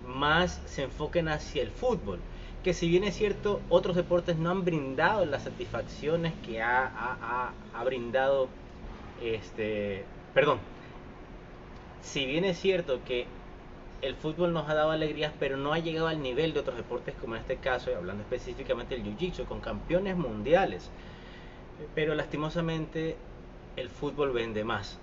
[0.00, 2.20] más se enfoquen hacia el fútbol.
[2.64, 7.18] Que si bien es cierto, otros deportes no han brindado las satisfacciones que ha, ha-
[7.22, 8.50] ha- ha brindado
[9.16, 10.60] este, perdón,
[12.00, 13.26] si bien es cierto que
[14.02, 17.14] el fútbol nos ha dado alegrías, pero no ha llegado al nivel de otros deportes,
[17.20, 20.90] como en este caso, hablando específicamente del Jiu-Jitsu, con campeones mundiales.
[21.94, 23.16] Pero lastimosamente
[23.76, 24.98] el fútbol vende más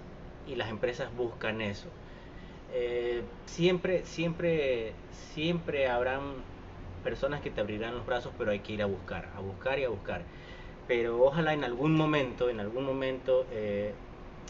[0.48, 1.88] y las empresas buscan eso.
[2.74, 4.94] Eh, siempre, siempre,
[5.34, 6.22] siempre habrán
[7.04, 9.86] personas que te abrirán los brazos, pero hay que ir a buscar, a buscar y
[9.86, 10.24] a buscar.
[10.90, 13.94] Pero ojalá en algún momento, en algún momento, eh,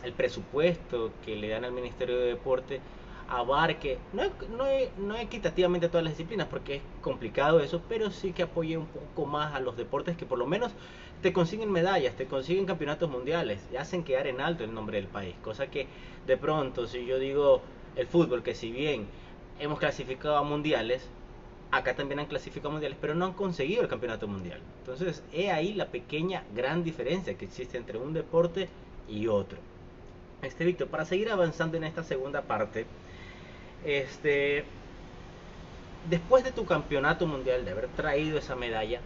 [0.04, 2.82] el presupuesto que le dan al Ministerio de Deporte
[3.30, 4.24] abarque, no,
[4.58, 4.66] no,
[4.98, 9.26] no equitativamente todas las disciplinas, porque es complicado eso, pero sí que apoye un poco
[9.28, 10.72] más a los deportes que por lo menos
[11.22, 15.08] te consiguen medallas, te consiguen campeonatos mundiales, y hacen quedar en alto el nombre del
[15.08, 15.88] país, cosa que
[16.26, 17.62] de pronto, si yo digo
[17.96, 19.08] el fútbol, que si bien
[19.60, 21.08] hemos clasificado a mundiales,
[21.72, 24.60] acá también han clasificado a mundiales, pero no han conseguido el campeonato mundial.
[24.80, 28.70] Entonces, he ahí la pequeña, gran diferencia que existe entre un deporte
[29.08, 29.60] y otro.
[30.42, 32.86] Este, Víctor, para seguir avanzando en esta segunda parte,
[33.86, 34.66] este,
[36.10, 39.02] después de tu campeonato mundial, de haber traído esa medalla,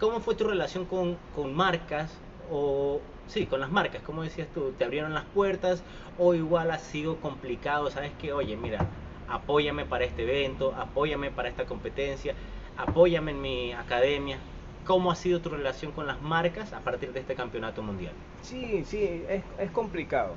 [0.00, 2.12] ¿cómo fue tu relación con, con marcas?
[2.50, 5.82] O, sí, con las marcas, como decías tú, ¿te abrieron las puertas?
[6.18, 7.90] ¿O igual ha sido complicado?
[7.90, 8.86] ¿Sabes que, oye, mira,
[9.28, 12.34] apóyame para este evento, apóyame para esta competencia,
[12.76, 14.38] apóyame en mi academia?
[14.84, 18.14] ¿Cómo ha sido tu relación con las marcas a partir de este campeonato mundial?
[18.40, 20.34] Sí, sí, es, es complicado.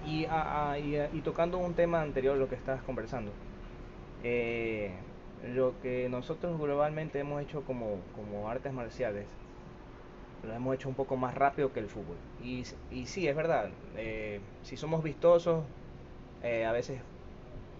[0.00, 3.32] Y, a- a- y, a- y tocando un tema anterior, lo que estabas conversando,
[4.22, 4.92] eh,
[5.54, 7.98] lo que nosotros globalmente hemos hecho como,
[8.50, 9.26] artes marciales,
[10.42, 12.16] lo hemos hecho un poco más rápido que el fútbol.
[12.42, 12.64] Y,
[13.06, 15.64] sí, es verdad, eh, si somos vistosos,
[16.42, 17.00] eh, a veces,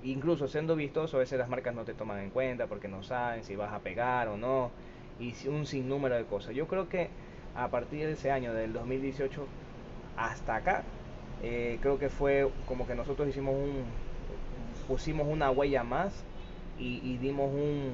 [0.05, 3.45] incluso siendo vistosos, a veces las marcas no te toman en cuenta porque no saben
[3.45, 4.71] si vas a pegar o no,
[5.21, 6.55] y un sinnúmero de cosas.
[6.55, 7.11] Yo creo que
[7.55, 9.49] a partir de ese año, del 2018
[10.17, 10.85] hasta acá,
[11.43, 13.85] eh, creo que fue como que nosotros hicimos un,
[14.89, 16.25] pusimos una huella más
[16.79, 17.93] y, y dimos un,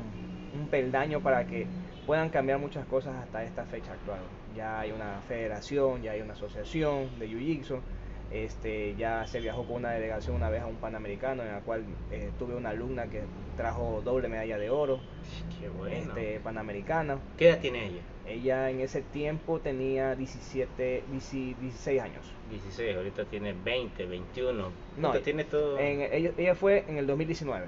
[0.59, 1.67] un peldaño para que
[2.07, 4.21] puedan cambiar muchas cosas hasta esta fecha actual.
[4.57, 7.81] Ya hay una federación, ya hay una asociación de Jiu-Jitsu,
[8.33, 11.85] este, ya se viajó con una delegación una vez a un Panamericano en la cual
[12.11, 13.23] eh, tuve una alumna que
[13.57, 14.99] trajo doble medalla de oro,
[15.61, 15.95] Qué bueno.
[15.95, 17.19] este, Panamericana.
[17.37, 18.01] ¿Qué edad tiene ella?
[18.27, 22.27] Ella en ese tiempo tenía 17, 10 16 años.
[22.51, 24.71] 16, ahorita tiene 20, 21.
[24.99, 25.79] No, Puta, tiene todo.
[25.79, 27.67] En- ella, ella fue en el 2019.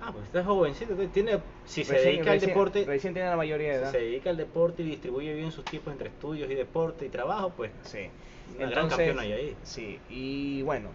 [0.00, 0.94] Ah, pues está jovencito.
[1.08, 3.90] Tiene, si se Recién- dedica al recién- deporte, Recién tiene la mayoría de si edad.
[3.92, 7.52] se dedica al deporte y distribuye bien sus tiempos entre estudios y deporte y trabajo,
[7.56, 8.08] pues Sí.
[8.56, 9.56] Una gran campeona hay ahí.
[9.62, 10.88] Sí, y bueno,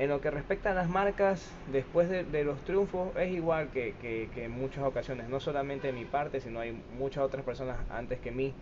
[0.00, 4.44] en lo que respecta a las marcas, después de, los triunfos, es igual que, que-
[4.44, 8.30] en muchas ocasiones, no solamente de mi parte, sino hay muchas otras personas antes que
[8.30, 8.54] mí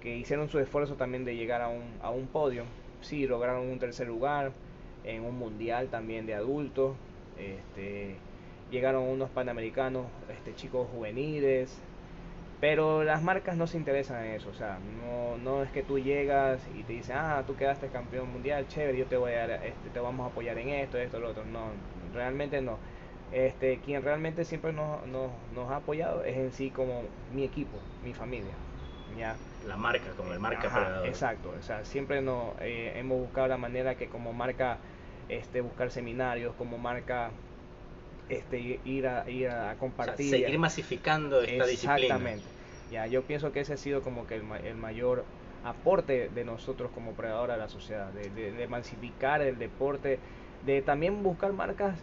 [0.00, 2.64] que hicieron su esfuerzo también de llegar a un, a un podio.
[3.02, 4.52] Sí, lograron un tercer lugar
[5.04, 6.96] en un mundial también de adultos.
[7.38, 8.14] Este,
[8.70, 11.76] llegaron unos panamericanos, este, chicos juveniles,
[12.60, 15.98] pero las marcas no se interesan en eso, o sea, no, no es que tú
[15.98, 19.90] llegas y te dicen, ah, tú quedaste campeón mundial, chévere, yo te voy a este,
[19.90, 21.44] te vamos a apoyar en esto, esto, lo otro.
[21.44, 21.68] No,
[22.14, 22.78] realmente no.
[23.32, 27.02] Este, quien realmente siempre nos, nos, nos ha apoyado es en sí como
[27.34, 28.54] mi equipo, mi familia.
[29.18, 29.36] Ya.
[29.66, 31.06] la marca, como el marca Ajá.
[31.06, 34.78] Exacto, o sea, siempre no, eh, hemos buscado la manera que como marca
[35.28, 37.30] este, buscar seminarios, como marca
[38.28, 40.30] este, ir a, ir a O sea, compartir.
[40.30, 42.14] seguir masificando esta disciplina.
[42.14, 42.48] Exactamente.
[42.90, 45.24] Ya, yo pienso que ese ha sido como que el, el mayor
[45.64, 50.18] aporte de nosotros como predador a la sociedad, de, de, de masificar el deporte,
[50.64, 51.98] de también buscar marcas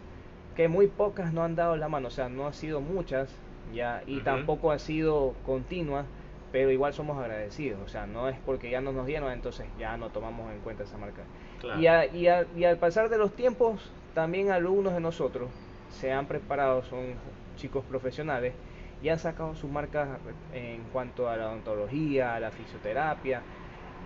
[0.56, 3.30] que muy pocas no han dado la mano, o sea, no han sido muchas,
[3.72, 6.04] ya, y tampoco ha sido continua,
[6.52, 9.96] pero igual somos agradecidos, o sea, no es porque ya no nos dieron, entonces ya
[9.96, 11.22] no tomamos en cuenta esa marca.
[11.60, 11.80] Claro.
[11.80, 15.50] Y, a- y, a- y al pasar de los tiempos, también alumnos de nosotros
[15.94, 17.14] se han preparado, son
[17.56, 18.54] chicos profesionales,
[19.02, 20.08] y han sacado sus marcas
[20.52, 23.42] en cuanto a la odontología, a la fisioterapia,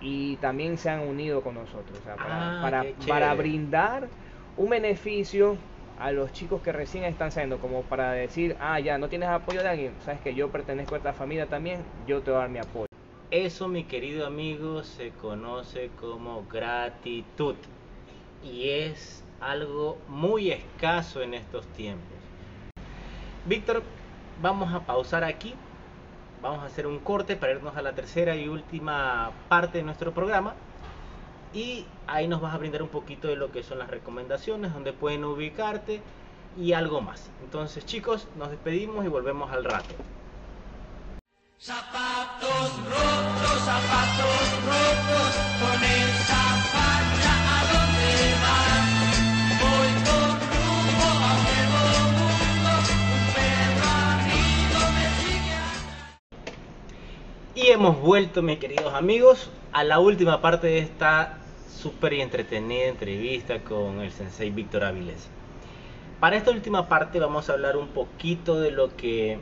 [0.01, 4.07] y también se han unido con nosotros, o sea, para, Ah, para, para brindar
[4.57, 5.57] un beneficio
[5.99, 9.61] a los chicos que recién están saliendo, como para decir, ah, ya, no tienes apoyo
[9.61, 12.49] de alguien, sabes que yo pertenezco a esta familia también, yo te voy a dar
[12.49, 12.85] mi apoyo.
[13.31, 17.55] Eso, mi querido amigo, se conoce como gratitud
[18.43, 22.17] y es algo muy escaso en estos tiempos.
[23.45, 23.83] Víctor,
[24.41, 25.55] vamos a pausar aquí,
[26.41, 30.13] vamos a hacer un corte para irnos a la tercera y última parte de nuestro
[30.13, 30.55] programa
[31.53, 34.93] y ahí nos vas a brindar un poquito de lo que son las recomendaciones, donde
[34.93, 36.01] pueden ubicarte
[36.57, 37.29] y algo más.
[37.43, 39.95] Entonces chicos, nos despedimos y volvemos al rato.
[41.57, 46.48] Zapatos rotos, zapatos rotos, con esa
[57.71, 61.37] hemos vuelto, mis queridos amigos, a la última parte de esta
[61.77, 65.27] súper entretenida entrevista con el sensei Víctor Avilés.
[66.19, 69.37] Para esta última parte vamos a hablar un poquito de lo que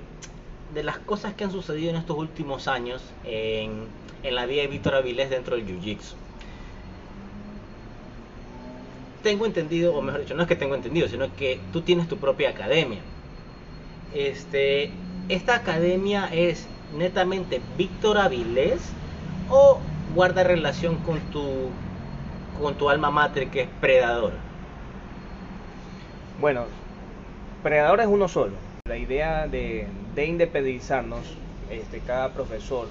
[0.73, 3.85] de las cosas que han sucedido en estos últimos años en,
[4.23, 6.15] en la vida de Víctor Avilés dentro del Jiu-Jitsu.
[9.23, 12.17] Tengo entendido, o mejor dicho, no es que tengo entendido, sino que tú tienes tu
[12.17, 12.99] propia academia.
[14.13, 14.91] Este,
[15.29, 18.81] ¿Esta academia es netamente Víctor Avilés
[19.49, 19.79] o
[20.15, 21.69] guarda relación con tu,
[22.61, 24.33] con tu alma mater que es Predador?
[26.39, 26.65] Bueno,
[27.63, 28.53] Predador es uno solo.
[28.87, 31.25] La idea de, de independizarnos,
[31.69, 32.87] este, cada profesor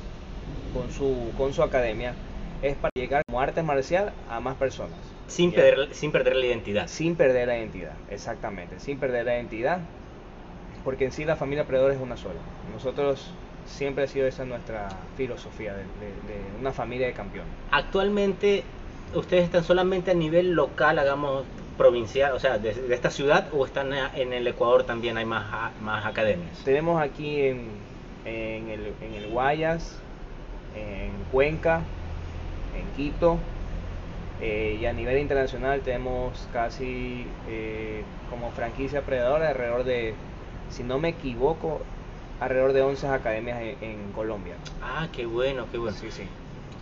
[0.75, 2.15] con su, con su academia,
[2.63, 4.99] es para llegar como arte marcial a más personas.
[5.29, 5.57] Sin Ya.
[5.57, 6.87] perder, sin perder la identidad.
[6.89, 9.81] Sin perder la identidad, exactamente, sin perder la identidad,
[10.85, 12.41] porque en sí la familia Predador es una sola.
[12.73, 13.33] Nosotros
[13.67, 17.53] siempre ha sido esa nuestra filosofía de, de- de una familia de campeones.
[17.71, 18.65] Actualmente,
[19.15, 23.65] ¿ustedes están solamente a nivel local, hagamos provincial, o sea, de, de esta ciudad, o
[23.67, 26.63] están en el Ecuador también hay más, más academias?
[26.65, 27.69] Tenemos aquí en,
[28.25, 30.01] en el, en el Guayas,
[30.75, 31.83] en Cuenca,
[32.73, 33.39] en Quito,
[34.41, 40.15] eh, y a nivel internacional tenemos casi eh, como franquicia predadora alrededor de,
[40.69, 41.81] si no me equivoco,
[42.41, 44.55] alrededor de 11 academias en, en Colombia.
[44.83, 45.97] Ah, qué bueno, qué bueno.
[45.97, 46.25] Sí, sí.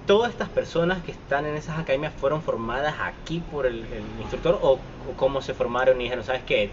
[0.07, 4.59] ¿Todas estas personas que están en esas academias fueron formadas aquí por el, el instructor
[4.62, 6.71] o, o cómo se formaron y dijeron, sabes qué,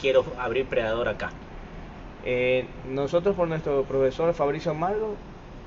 [0.00, 1.30] quiero abrir Predador acá?
[2.24, 5.16] Eh, nosotros por nuestro profesor Fabricio Margo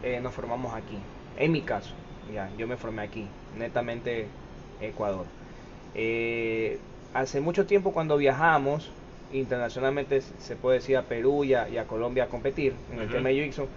[0.04, 0.98] eh, nos formamos aquí.
[1.38, 1.94] En mi caso,
[2.34, 4.28] ya, yo me formé aquí, netamente
[4.80, 5.26] Ecuador.
[5.94, 6.80] Eh,
[7.14, 8.92] hace mucho tiempo cuando viajamos
[9.38, 13.10] internacionalmente, se puede decir a Perú y a, y a Colombia a competir en el
[13.10, 13.68] tema de Jiu-Jitsu,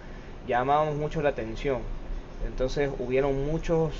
[0.47, 1.79] llamábamos mucho la atención.
[2.47, 3.93] Entonces hubieron muchos,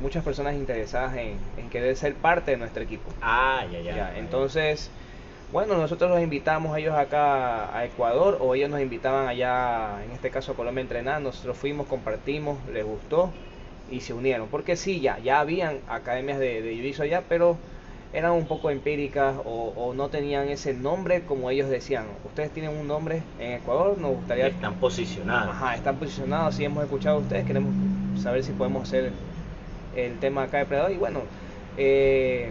[0.00, 3.10] muchas personas interesadas en, en querer ser parte de nuestro equipo.
[3.22, 3.96] Ah, ya, ya.
[3.96, 4.90] Ya, entonces,
[5.52, 10.12] bueno, nosotros los invitamos a ellos acá a Ecuador o ellos nos invitaban allá, en
[10.12, 13.30] este caso a Colombia a entrenar, nosotros fuimos, compartimos, les gustó
[13.90, 14.48] y se unieron.
[14.48, 17.56] Porque sí, ya, ya habían academias de, de allá, pero
[18.12, 22.06] eran un poco empíricas o, o no tenían ese nombre como ellos decían.
[22.24, 24.48] Ustedes tienen un nombre en Ecuador, nos gustaría...
[24.48, 25.50] Están posicionados.
[25.54, 27.72] Ajá, están posicionados, sí hemos escuchado a ustedes, queremos
[28.20, 29.12] saber si podemos hacer
[29.96, 30.92] el tema acá de Predador.
[30.92, 31.20] Y bueno,
[31.78, 32.50] eh,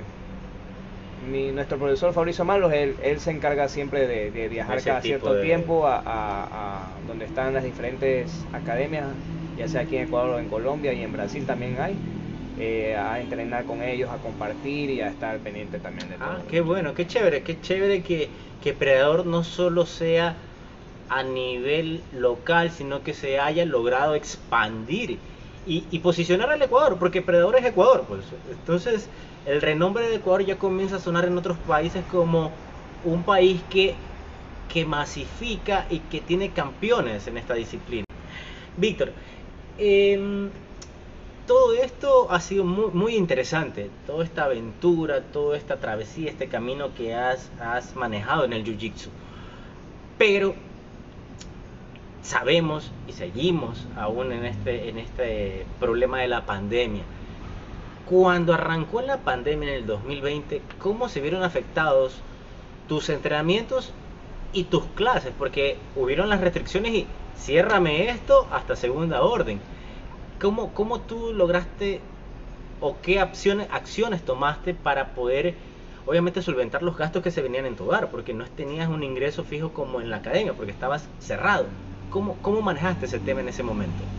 [1.30, 5.02] mi, nuestro profesor Fabricio Malos, él, él se encarga siempre de, de viajar Ese cada
[5.02, 9.08] cierto de- tiempo a, a- a donde están las diferentes academias,
[9.58, 11.98] ya sea aquí en Ecuador o en Colombia y en Brasil también hay,
[12.60, 16.30] eh, a entrenar con ellos, a compartir y a estar pendiente también de todo.
[16.30, 18.30] Ah, qué bueno, qué chévere, qué chévere que,
[18.62, 20.36] que Predador no solo sea
[21.10, 25.18] a nivel local, sino que se haya logrado expandir
[25.66, 28.26] y, y posicionar al Ecuador, porque Predador es Ecuador, pues.
[28.52, 29.10] Entonces,
[29.46, 32.52] el renombre de Ecuador ya comienza a sonar en otros países como
[33.06, 33.96] un país que,
[34.72, 38.06] que masifica y que tiene campeones en esta disciplina.
[38.78, 39.12] Víctor,
[39.78, 40.50] em,
[41.50, 46.94] todo esto ha sido muy, muy interesante, toda esta aventura, toda esta travesía, este camino
[46.94, 49.08] que has, has manejado en el Jiu-Jitsu.
[50.20, 50.54] Pero
[52.22, 57.02] sabemos y seguimos aún en este, en este problema de la pandemia.
[58.08, 62.22] Cuando arrancó la pandemia en el 2020, ¿cómo se vieron afectados
[62.88, 63.92] tus entrenamientos
[64.54, 65.34] y tus clases?
[65.36, 69.60] Porque hubieron las restricciones y ciérrame esto hasta segunda orden.
[70.40, 72.12] ¿Cómo, cómo tú lograste
[72.80, 75.60] o qué acciones, acciones tomaste para poder,
[76.06, 78.12] obviamente, solventar los gastos que se venían en tu hogar?
[78.12, 81.72] Porque no tenías un ingreso fijo como en la academia, porque estabas cerrado.
[82.10, 84.10] ¿Cómo, cómo manejaste ese tema en ese momento?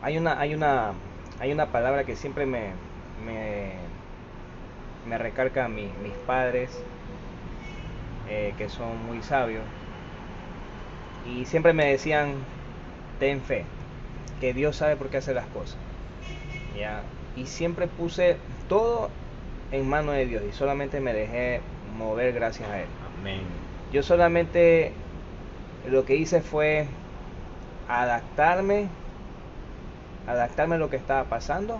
[0.00, 1.00] hay una hay una
[1.38, 2.76] hay una palabra que siempre me
[3.16, 3.90] me,
[5.02, 6.86] me recargan mi- mis padres,
[8.24, 9.68] eh, que son muy sabios,
[11.22, 12.48] y siempre me decían,
[13.18, 13.64] ten fe,
[14.40, 15.76] que Dios sabe por qué hace las cosas.
[16.76, 17.02] ¿ya?
[17.36, 18.36] Y siempre puse
[18.68, 19.10] todo
[19.72, 21.60] en manos de Dios y solamente me dejé
[21.96, 22.88] mover gracias a Él.
[23.20, 23.42] Amén.
[23.92, 24.92] Yo solamente
[25.88, 26.86] lo que hice fue
[27.88, 28.88] adaptarme,
[30.26, 31.78] adaptarme a lo que estaba pasando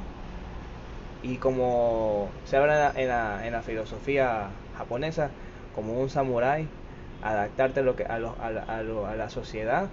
[1.22, 5.30] y como se habla en la, en la- en la filosofía japonesa,
[5.74, 6.68] como un samurái,
[7.22, 9.88] adaptarte a, lo que, a, lo- a la- a lo- a la sociedad,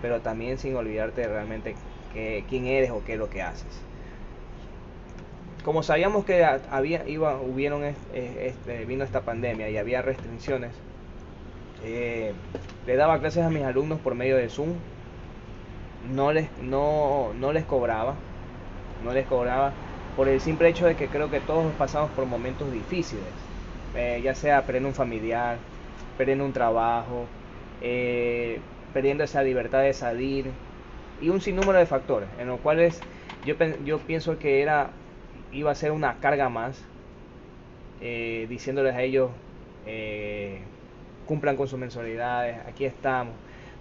[0.00, 1.76] pero también sin olvidarte realmente
[2.08, 3.86] que, quién eres o qué es lo que haces.
[5.62, 10.82] Como sabíamos que había, iba, hubieron, es- este, vino esta pandemia y había restricciones,
[11.80, 12.34] eh,
[12.84, 14.80] le daba clases a mis alumnos por medio de Zoom.
[16.00, 18.20] No les, no, no les cobraba.
[19.00, 19.76] No les cobraba
[20.14, 23.34] por el simple hecho de que creo que todos pasamos por momentos difíciles.
[23.94, 25.60] eh, ya sea perdiendo un familiar,
[26.16, 27.30] perdiendo un trabajo,
[27.80, 28.62] eh,
[28.92, 30.46] perdiendo esa libertad de salir
[31.20, 33.02] y un sinnúmero de factores en los cuales
[33.44, 34.90] yo, yo pienso que era
[35.52, 36.82] iba a ser una carga más
[38.00, 39.30] eh, diciéndoles a ellos
[39.86, 40.58] eh,
[41.26, 43.34] cumplan con sus mensualidades, aquí estamos.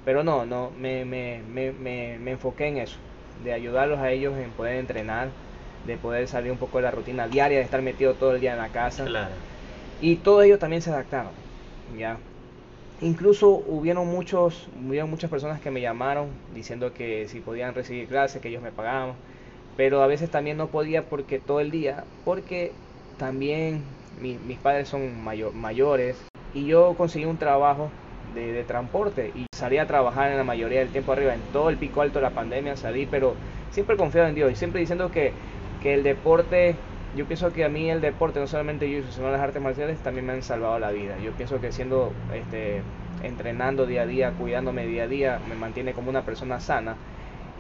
[0.06, 2.98] Pero no, no, me, me, me, me, me enfoqué en eso,
[3.44, 5.30] de ayudarlos a ellos en poder entrenar,
[5.86, 8.54] de poder salir un poco de la rutina diaria, de estar metido todo el día
[8.54, 9.06] en la casa.
[9.06, 9.36] Claro.
[10.02, 11.32] Y todos ellos también se adaptaron,
[11.98, 12.18] ¿ya?
[13.00, 18.42] Incluso hubieron muchos, hubieron muchas personas que me llamaron diciendo que si podían recibir clases,
[18.42, 19.14] que ellos me pagaban,
[19.76, 22.72] pero a veces también no podía porque todo el día, porque
[23.18, 23.84] también
[24.20, 27.92] mi- mis padres son mayo- mayores y yo conseguí un trabajo
[28.34, 31.70] de, de transporte y salí a trabajar en la mayoría del tiempo arriba, en todo
[31.70, 33.38] el pico alto de la pandemia salí, pero
[33.70, 35.34] siempre confiado en Dios y siempre diciendo que,
[35.80, 36.76] que el deporte,
[37.18, 40.26] yo pienso que a mí el deporte, no solamente yo, sino las artes marciales, también
[40.26, 41.16] me han salvado la vida.
[41.24, 42.84] Yo pienso que siendo, este,
[43.24, 46.96] entrenando día a día, cuidándome día a día, me mantiene como una persona sana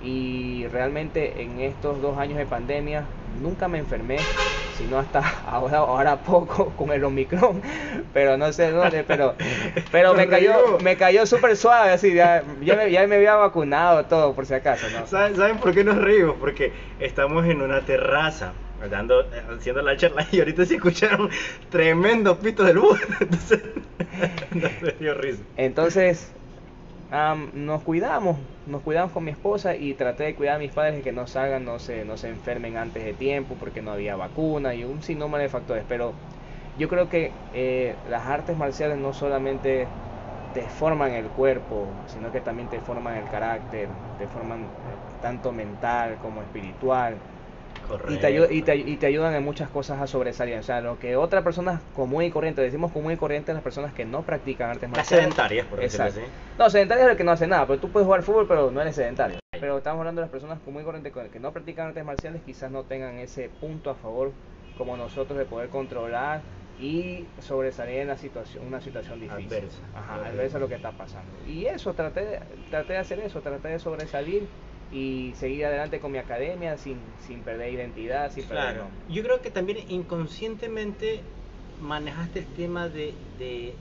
[0.03, 3.05] y realmente en estos dos años de pandemia
[3.41, 4.17] nunca me enfermé,
[4.77, 7.61] sino hasta ahora, ahora poco con el Omicron,
[8.13, 9.33] pero no sé dónde, pero,
[9.91, 14.05] pero me cayó, me cayó súper suave, así, ya, ya, me, ya me había vacunado
[14.05, 15.07] todo por si acaso, ¿no?
[15.07, 16.35] ¿Saben, saben por qué nos reímos?
[16.39, 21.29] Porque estamos en una terraza, haciendo la charla y ahorita se escucharon
[21.69, 22.99] tremendos pitos del bus.
[25.55, 26.35] Entonces,
[27.09, 30.95] am, nos cuidamos, nos cuidamos con mi esposa y traté de cuidar a mis padres
[30.95, 34.15] de que no salgan, no se, no se enfermen antes de tiempo porque no había
[34.15, 35.85] vacuna y un sinnúmero de factores.
[35.87, 36.19] Pero
[36.75, 39.95] yo creo que eh, las artes marciales no solamente
[40.53, 45.51] te forman el cuerpo, sino que también te forman el carácter, te forman eh, tanto
[45.51, 47.23] mental como espiritual.
[48.09, 50.57] Y te, y, te, y te ayudan en muchas cosas a sobresalir.
[50.57, 53.93] O sea, lo que otras personas común y corriente, decimos común y corriente las personas
[53.93, 55.23] que no practican artes Las marciales.
[55.25, 56.19] sedentarias, por Exacto.
[56.19, 56.29] así.
[56.57, 58.81] No, sedentario es el que no hace nada, pero tú puedes jugar fútbol, pero no
[58.81, 59.39] eres sedentario.
[59.51, 62.41] Pero estamos hablando de las personas común y corriente que que no practican artes marciales,
[62.45, 64.31] quizás no tengan ese punto a favor
[64.77, 66.41] como nosotros de poder controlar
[66.79, 69.47] y sobresalir en la situación, una situación difícil.
[69.47, 69.79] Adversa.
[69.95, 71.31] Ajá, adversa a lo que está pasando.
[71.47, 74.47] Y eso, traté traté de hacer eso, traté de sobresalir
[74.91, 78.83] y seguir adelante con mi academia sin, sin perder identidad, sin perder Claro.
[78.85, 79.13] nombre.
[79.13, 81.21] Yo creo que también inconscientemente
[81.81, 83.73] manejaste el tema de, de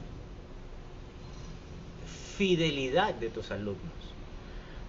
[2.37, 3.81] fidelidad de tus alumnos.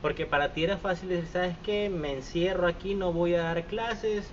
[0.01, 1.89] Porque para ti era fácil decir, ¿sabes qué?
[1.89, 4.29] Me encierro aquí, no voy a dar clases.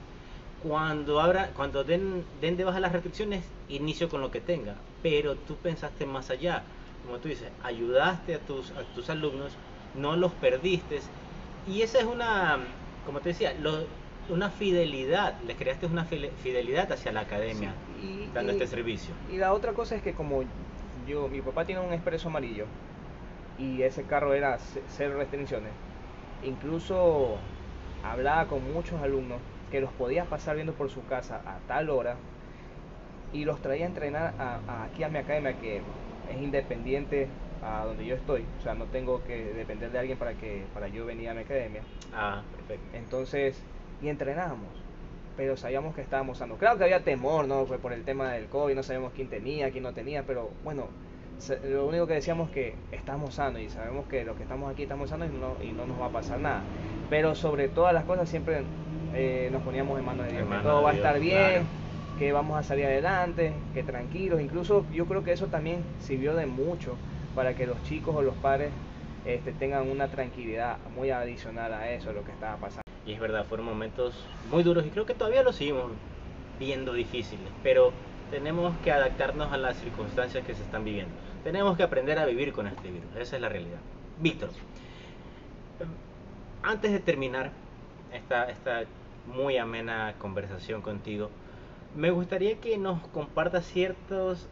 [0.62, 4.76] Cuando abra, cuando den, den de baja las restricciones, inicio con lo que tenga.
[5.02, 6.62] Pero tú pensaste más allá.
[7.04, 9.52] Como tú dices, ayudaste a tus, a tus alumnos,
[9.94, 11.00] no los perdiste.
[11.66, 12.58] Y esa es una,
[13.04, 13.86] como te decía, lo-
[14.28, 15.40] una fidelidad.
[15.42, 19.14] Les creaste una fidelidad hacia la academia, Sí, y- dando y- este servicio.
[19.30, 20.42] Y la otra cosa es que como
[21.06, 22.66] yo, mi papá tiene un expreso amarillo
[23.58, 25.72] y ese carro era ce- cero restricciones,
[26.42, 27.38] incluso
[28.02, 29.40] hablaba con muchos alumnos
[29.70, 32.16] que los podía pasar viendo por su casa a tal hora
[33.32, 35.82] y los traía a entrenar a- a- aquí a mi academia que
[36.30, 37.28] es independiente
[37.62, 40.88] a donde yo estoy, o sea, no tengo que depender de alguien para que para
[40.88, 41.82] yo venir a mi academia.
[42.14, 42.96] Ah, perfecto.
[42.96, 43.62] Entonces,
[44.02, 44.68] y entrenábamos,
[45.36, 46.58] pero sabíamos que estábamos sanos.
[46.58, 47.66] Claro que había temor, ¿no?
[47.66, 50.88] Fue por el tema del COVID, no sabemos quién tenía, quién no tenía, pero bueno,
[51.64, 55.10] lo único que decíamos que estamos sanos y sabemos que los que estamos aquí estamos
[55.10, 56.62] sanos y no, y no nos va a pasar nada.
[57.10, 58.62] Pero sobre todas las cosas siempre
[59.14, 61.66] eh, nos poníamos en manos de Dios, que todo va a estar bien, claro.
[62.18, 64.40] que vamos a salir adelante, que tranquilos.
[64.40, 66.96] Incluso yo creo que eso también sirvió de mucho
[67.34, 68.70] para que los chicos o los padres
[69.24, 72.82] este, tengan una tranquilidad muy adicional a eso, lo que estaba pasando.
[73.06, 74.14] Y es verdad, fueron momentos
[74.50, 75.90] muy duros y creo que todavía los seguimos
[76.58, 77.48] viendo difíciles.
[77.62, 77.92] Pero
[78.30, 81.14] tenemos que adaptarnos a las circunstancias que se están viviendo.
[81.42, 83.78] Tenemos que aprender a vivir con este virus, esa es la realidad.
[84.20, 84.50] Víctor,
[86.62, 87.50] antes de terminar
[88.12, 88.84] esta, esta
[89.26, 91.30] muy amena conversación contigo,
[91.94, 94.48] me gustaría que nos compartas ciertos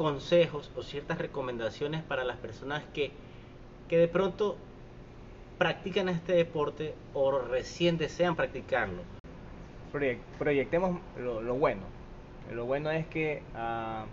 [0.00, 3.10] consejos o ciertas recomendaciones para las personas que,
[3.86, 4.56] que de pronto
[5.58, 9.02] practican este deporte o recién desean practicarlo.
[9.92, 11.82] Proyec- proyectemos lo, bueno.
[12.50, 14.06] Lo bueno es que ah,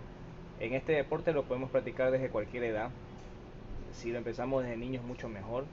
[0.60, 2.90] en este deporte lo podemos practicar desde cualquier edad.
[3.92, 5.64] Si lo empezamos desde niños, mucho mejor.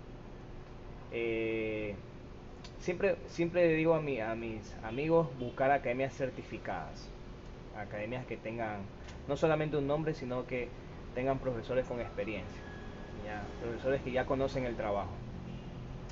[1.11, 1.93] Eh,
[2.79, 7.09] siempre, siempre le digo a, a mis amigos buscar academias certificadas.
[7.77, 8.79] Academias que tengan
[9.27, 10.69] no solamente un nombre, sino que
[11.13, 12.61] tengan profesores con experiencia.
[13.25, 15.11] ya, Profesores que ya conocen el trabajo.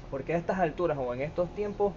[0.09, 1.93] Porque a estas alturas o en estos tiempos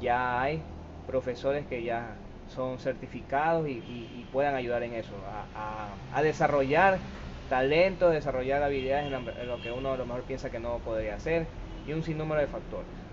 [0.00, 0.62] ya hay
[1.06, 2.16] profesores que ya
[2.48, 5.12] son certificados y, puedan ayudar en eso,
[5.54, 6.98] a, desarrollar
[7.48, 11.14] talento, desarrollar habilidades en, en lo que uno a lo mejor piensa que no podría
[11.14, 11.46] hacer
[11.86, 13.03] y un sinnúmero de factores.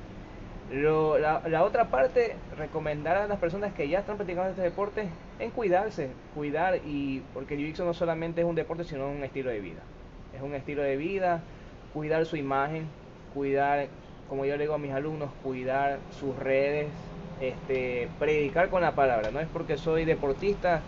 [0.71, 5.09] Lo- la, la otra parte, recomendar a las personas que ya están practicando este deporte
[5.39, 9.59] en cuidarse, cuidar y porque el no solamente es un deporte, sino un estilo de
[9.59, 9.81] vida.
[10.33, 11.43] Es un estilo de vida,
[11.93, 12.87] cuidar su imagen,
[13.33, 13.89] cuidar,
[14.29, 16.87] como yo le digo a mis alumnos, cuidar sus redes,
[17.41, 19.29] este, predicar con la palabra.
[19.31, 20.81] No es porque soy deportista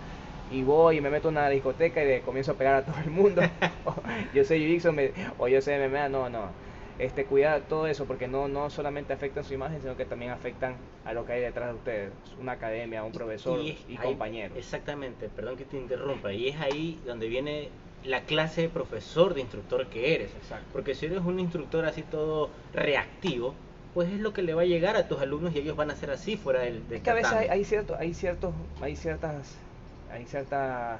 [0.49, 3.09] y voy y me meto en una discoteca y comienzo a pegar a todo el
[3.11, 3.41] mundo.
[4.33, 6.53] yo soy jiu-jitsu o yo soy MMA, no, no.
[6.99, 10.75] Este, cuidar todo eso porque no, no solamente afectan su imagen, sino que también afectan
[11.05, 14.57] a lo que hay detrás de ustedes, una academia, un profesor y, ahí- compañeros.
[14.57, 16.31] Exactamente, perdón que te interrumpa.
[16.33, 17.69] Y es ahí donde viene
[18.03, 20.31] la clase de profesor, de instructor que eres.
[20.35, 20.65] Exacto.
[20.71, 23.55] Porque si eres un instructor así todo reactivo,
[23.93, 25.95] pues es lo que le va a llegar a tus alumnos y ellos van a
[25.95, 28.95] ser así fuera del, del Es que a veces hay, hay cierto, hay ciertos, hay
[28.95, 29.55] ciertas,
[30.11, 30.99] hay ciertas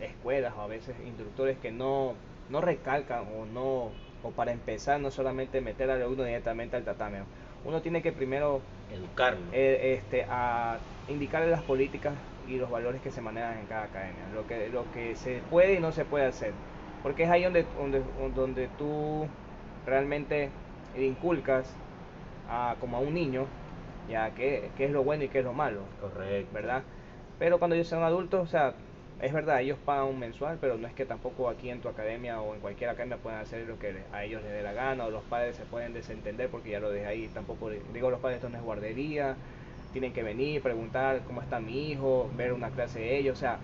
[0.00, 2.14] escuelas o a veces instructores que no,
[2.48, 3.90] no recalcan o no,
[4.22, 7.24] o para empezar no solamente meter al alumno directamente al tatame.
[7.64, 9.46] Uno tiene que primero educarlo.
[9.52, 12.14] eh, este, a indicarle las políticas
[12.46, 15.74] y los valores que se manejan en cada academia, lo que, lo que se puede
[15.74, 16.54] y no se puede hacer,
[17.02, 18.00] porque es ahí donde, donde,
[18.34, 19.28] donde tú
[19.84, 20.50] realmente
[20.94, 21.80] inculcas
[22.44, 23.46] a, como a un niño,
[24.06, 26.52] ya qué, qué es lo bueno y qué es lo malo, Correcto.
[26.54, 26.82] ¿verdad?
[27.38, 28.74] Pero cuando ellos son adultos, o sea,
[29.22, 32.40] es verdad, ellos pagan un mensual, pero no es que tampoco aquí en tu academia
[32.40, 35.10] o en cualquier academia puedan hacer lo que a ellos les dé la gana, o
[35.10, 38.48] los padres se pueden desentender porque ya lo dejé ahí, tampoco digo los padres, esto
[38.48, 39.36] no es guardería,
[39.92, 43.58] tienen que venir, preguntar cómo está mi hijo, ver una clase de ellos, o sea,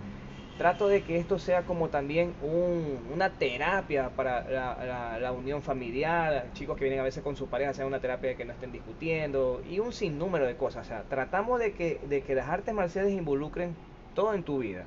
[0.57, 6.49] trato de que esto sea como también un- una terapia para la, la- unión familiar,
[6.53, 9.61] chicos que vienen a veces con su pareja, sea una terapia que no estén discutiendo
[9.69, 10.85] y un sinnúmero de cosas.
[10.85, 13.75] O sea, tratamos de que, de que las artes marciales involucren
[14.15, 14.85] todo en tu vida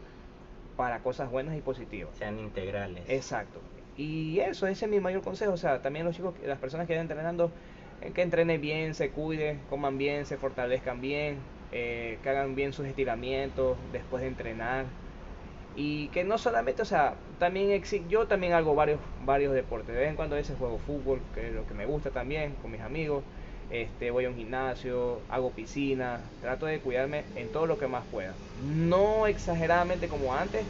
[0.80, 2.16] para cosas buenas y positivas.
[2.16, 3.04] Sean integrales.
[3.06, 3.60] Exacto.
[3.96, 5.52] Y eso, ese es mi mayor consejo.
[5.52, 7.52] O sea, también los chicos, las personas que están entrenando,
[8.00, 12.72] eh, que entrenen bien, se cuiden, coman bien, se fortalezcan bien, eh, que hagan bien
[12.72, 14.86] sus estiramientos después de entrenar.
[15.74, 19.94] Y que no solamente, o sea, también exi- yo también hago varios, varios deportes.
[19.94, 22.56] De vez en cuando a veces juego fútbol, que es lo que me gusta también,
[22.56, 23.24] con mis amigos.
[23.70, 28.04] Este, voy a un gimnasio, hago piscina, trato de cuidarme en todo lo que más
[28.10, 28.34] pueda.
[28.60, 30.66] No exageradamente como antes,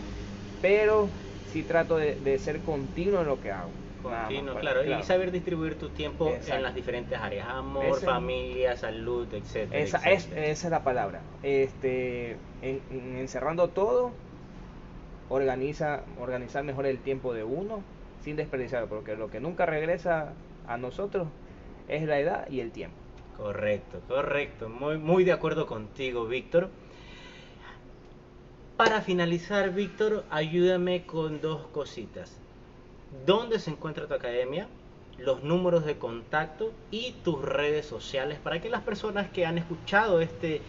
[0.61, 1.09] pero
[1.47, 3.71] sí trato de, de ser continuo en lo que hago.
[4.05, 4.85] más, Continuo, pues, claro.
[4.85, 6.63] Y saber distribuir tu tiempo en Exacto.
[6.63, 7.49] las diferentes áreas.
[7.49, 9.79] Amor, Ese- familia, salud, etcétera.
[9.83, 11.23] Esa es, esa es la palabra.
[11.43, 12.33] Este,
[12.63, 14.11] en- en- encerrando todo,
[15.31, 17.83] organiza, organizar mejor el tiempo de uno
[18.23, 20.33] sin desperdiciarlo, porque lo que nunca regresa
[20.67, 21.29] a nosotros
[21.91, 22.97] es la edad y el tiempo.
[23.37, 24.69] Correcto, correcto.
[24.69, 26.69] Muy, muy de acuerdo contigo, Víctor.
[28.77, 32.39] Para finalizar, Víctor, ayúdame con dos cositas.
[33.27, 34.69] ¿Dónde se encuentra tu academia?
[35.19, 40.21] Los números de contacto y tus redes sociales para que las personas que han escuchado
[40.21, 40.63] este,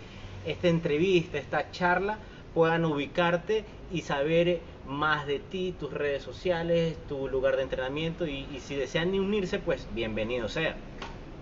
[0.45, 2.17] esta entrevista, esta charla,
[2.53, 3.63] puedan ubicarte
[3.93, 8.75] y saber más de ti, tus redes sociales, tu lugar de entrenamiento y, y si
[8.75, 10.75] desean unirse, pues bienvenido sea.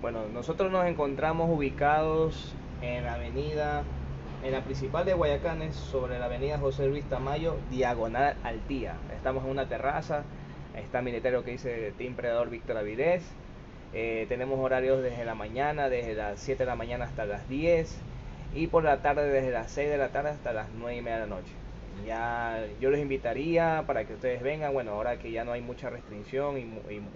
[0.02, 3.84] Bueno, nosotros nos encontramos ubicados en la avenida,
[4.44, 8.96] en la principal de Guayacanes, sobre la avenida José Luis Tamayo, diagonal al día.
[9.16, 10.24] Estamos en una terraza,
[10.76, 13.24] está mi letrero que dice Team Predador Víctor Avilés.
[13.94, 17.98] Eh, tenemos horarios desde la mañana, desde las 7 de la mañana hasta las 10
[18.56, 21.16] y por la tarde desde las 6 de la tarde hasta las 9 y media
[21.20, 21.52] de la noche.
[22.06, 25.90] Ya yo les invitaría para que ustedes vengan, bueno, ahora que ya no hay mucha
[25.90, 26.62] restricción y-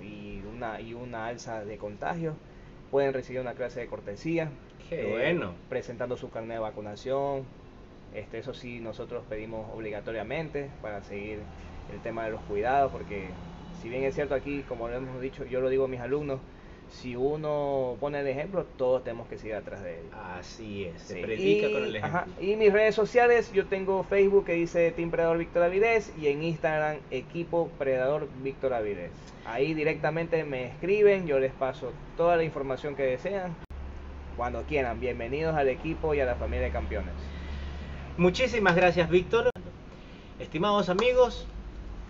[0.05, 2.35] y una, y una alza de contagios,
[2.93, 4.51] pueden recibir una clase de cortesía.
[4.87, 5.55] Qué bueno.
[5.67, 7.43] Presentando su carnet de vacunación,
[8.13, 11.39] Este, eso sí, nosotros pedimos obligatoriamente para seguir
[11.91, 13.29] el tema de los cuidados, porque
[13.81, 16.39] si bien es cierto aquí, como lo hemos dicho, yo lo digo a mis alumnos,
[17.01, 20.05] si uno pone el ejemplo, todos tenemos que seguir atrás de él.
[20.39, 21.21] Así es, se Sí.
[21.21, 22.19] predica y, con el ejemplo.
[22.19, 26.27] ajá, y mis redes sociales, yo tengo Facebook que dice Team Predador Víctor Avidez y
[26.27, 29.11] en Instagram Equipo Predador Víctor Avidez.
[29.45, 33.55] Ahí directamente me escriben, yo les paso toda la información que desean.
[34.37, 37.13] Cuando quieran, bienvenidos al equipo y a la familia de campeones.
[38.17, 39.49] Muchísimas gracias, Víctor.
[40.39, 41.47] Estimados amigos,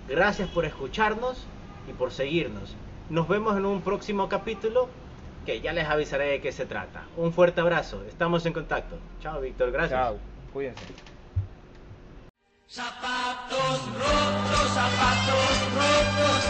[0.07, 1.45] gracias por escucharnos
[1.89, 2.75] y por seguirnos.
[3.09, 4.89] Nos vemos en un próximo capítulo
[5.45, 7.03] que ya les avisaré de qué se trata.
[7.17, 8.97] Un fuerte abrazo, estamos en contacto.
[9.21, 9.99] Chao, Víctor, gracias.
[9.99, 10.17] Chao,
[10.53, 10.85] cuídense.
[12.67, 16.43] Zapatos rotos, zapatos rotos,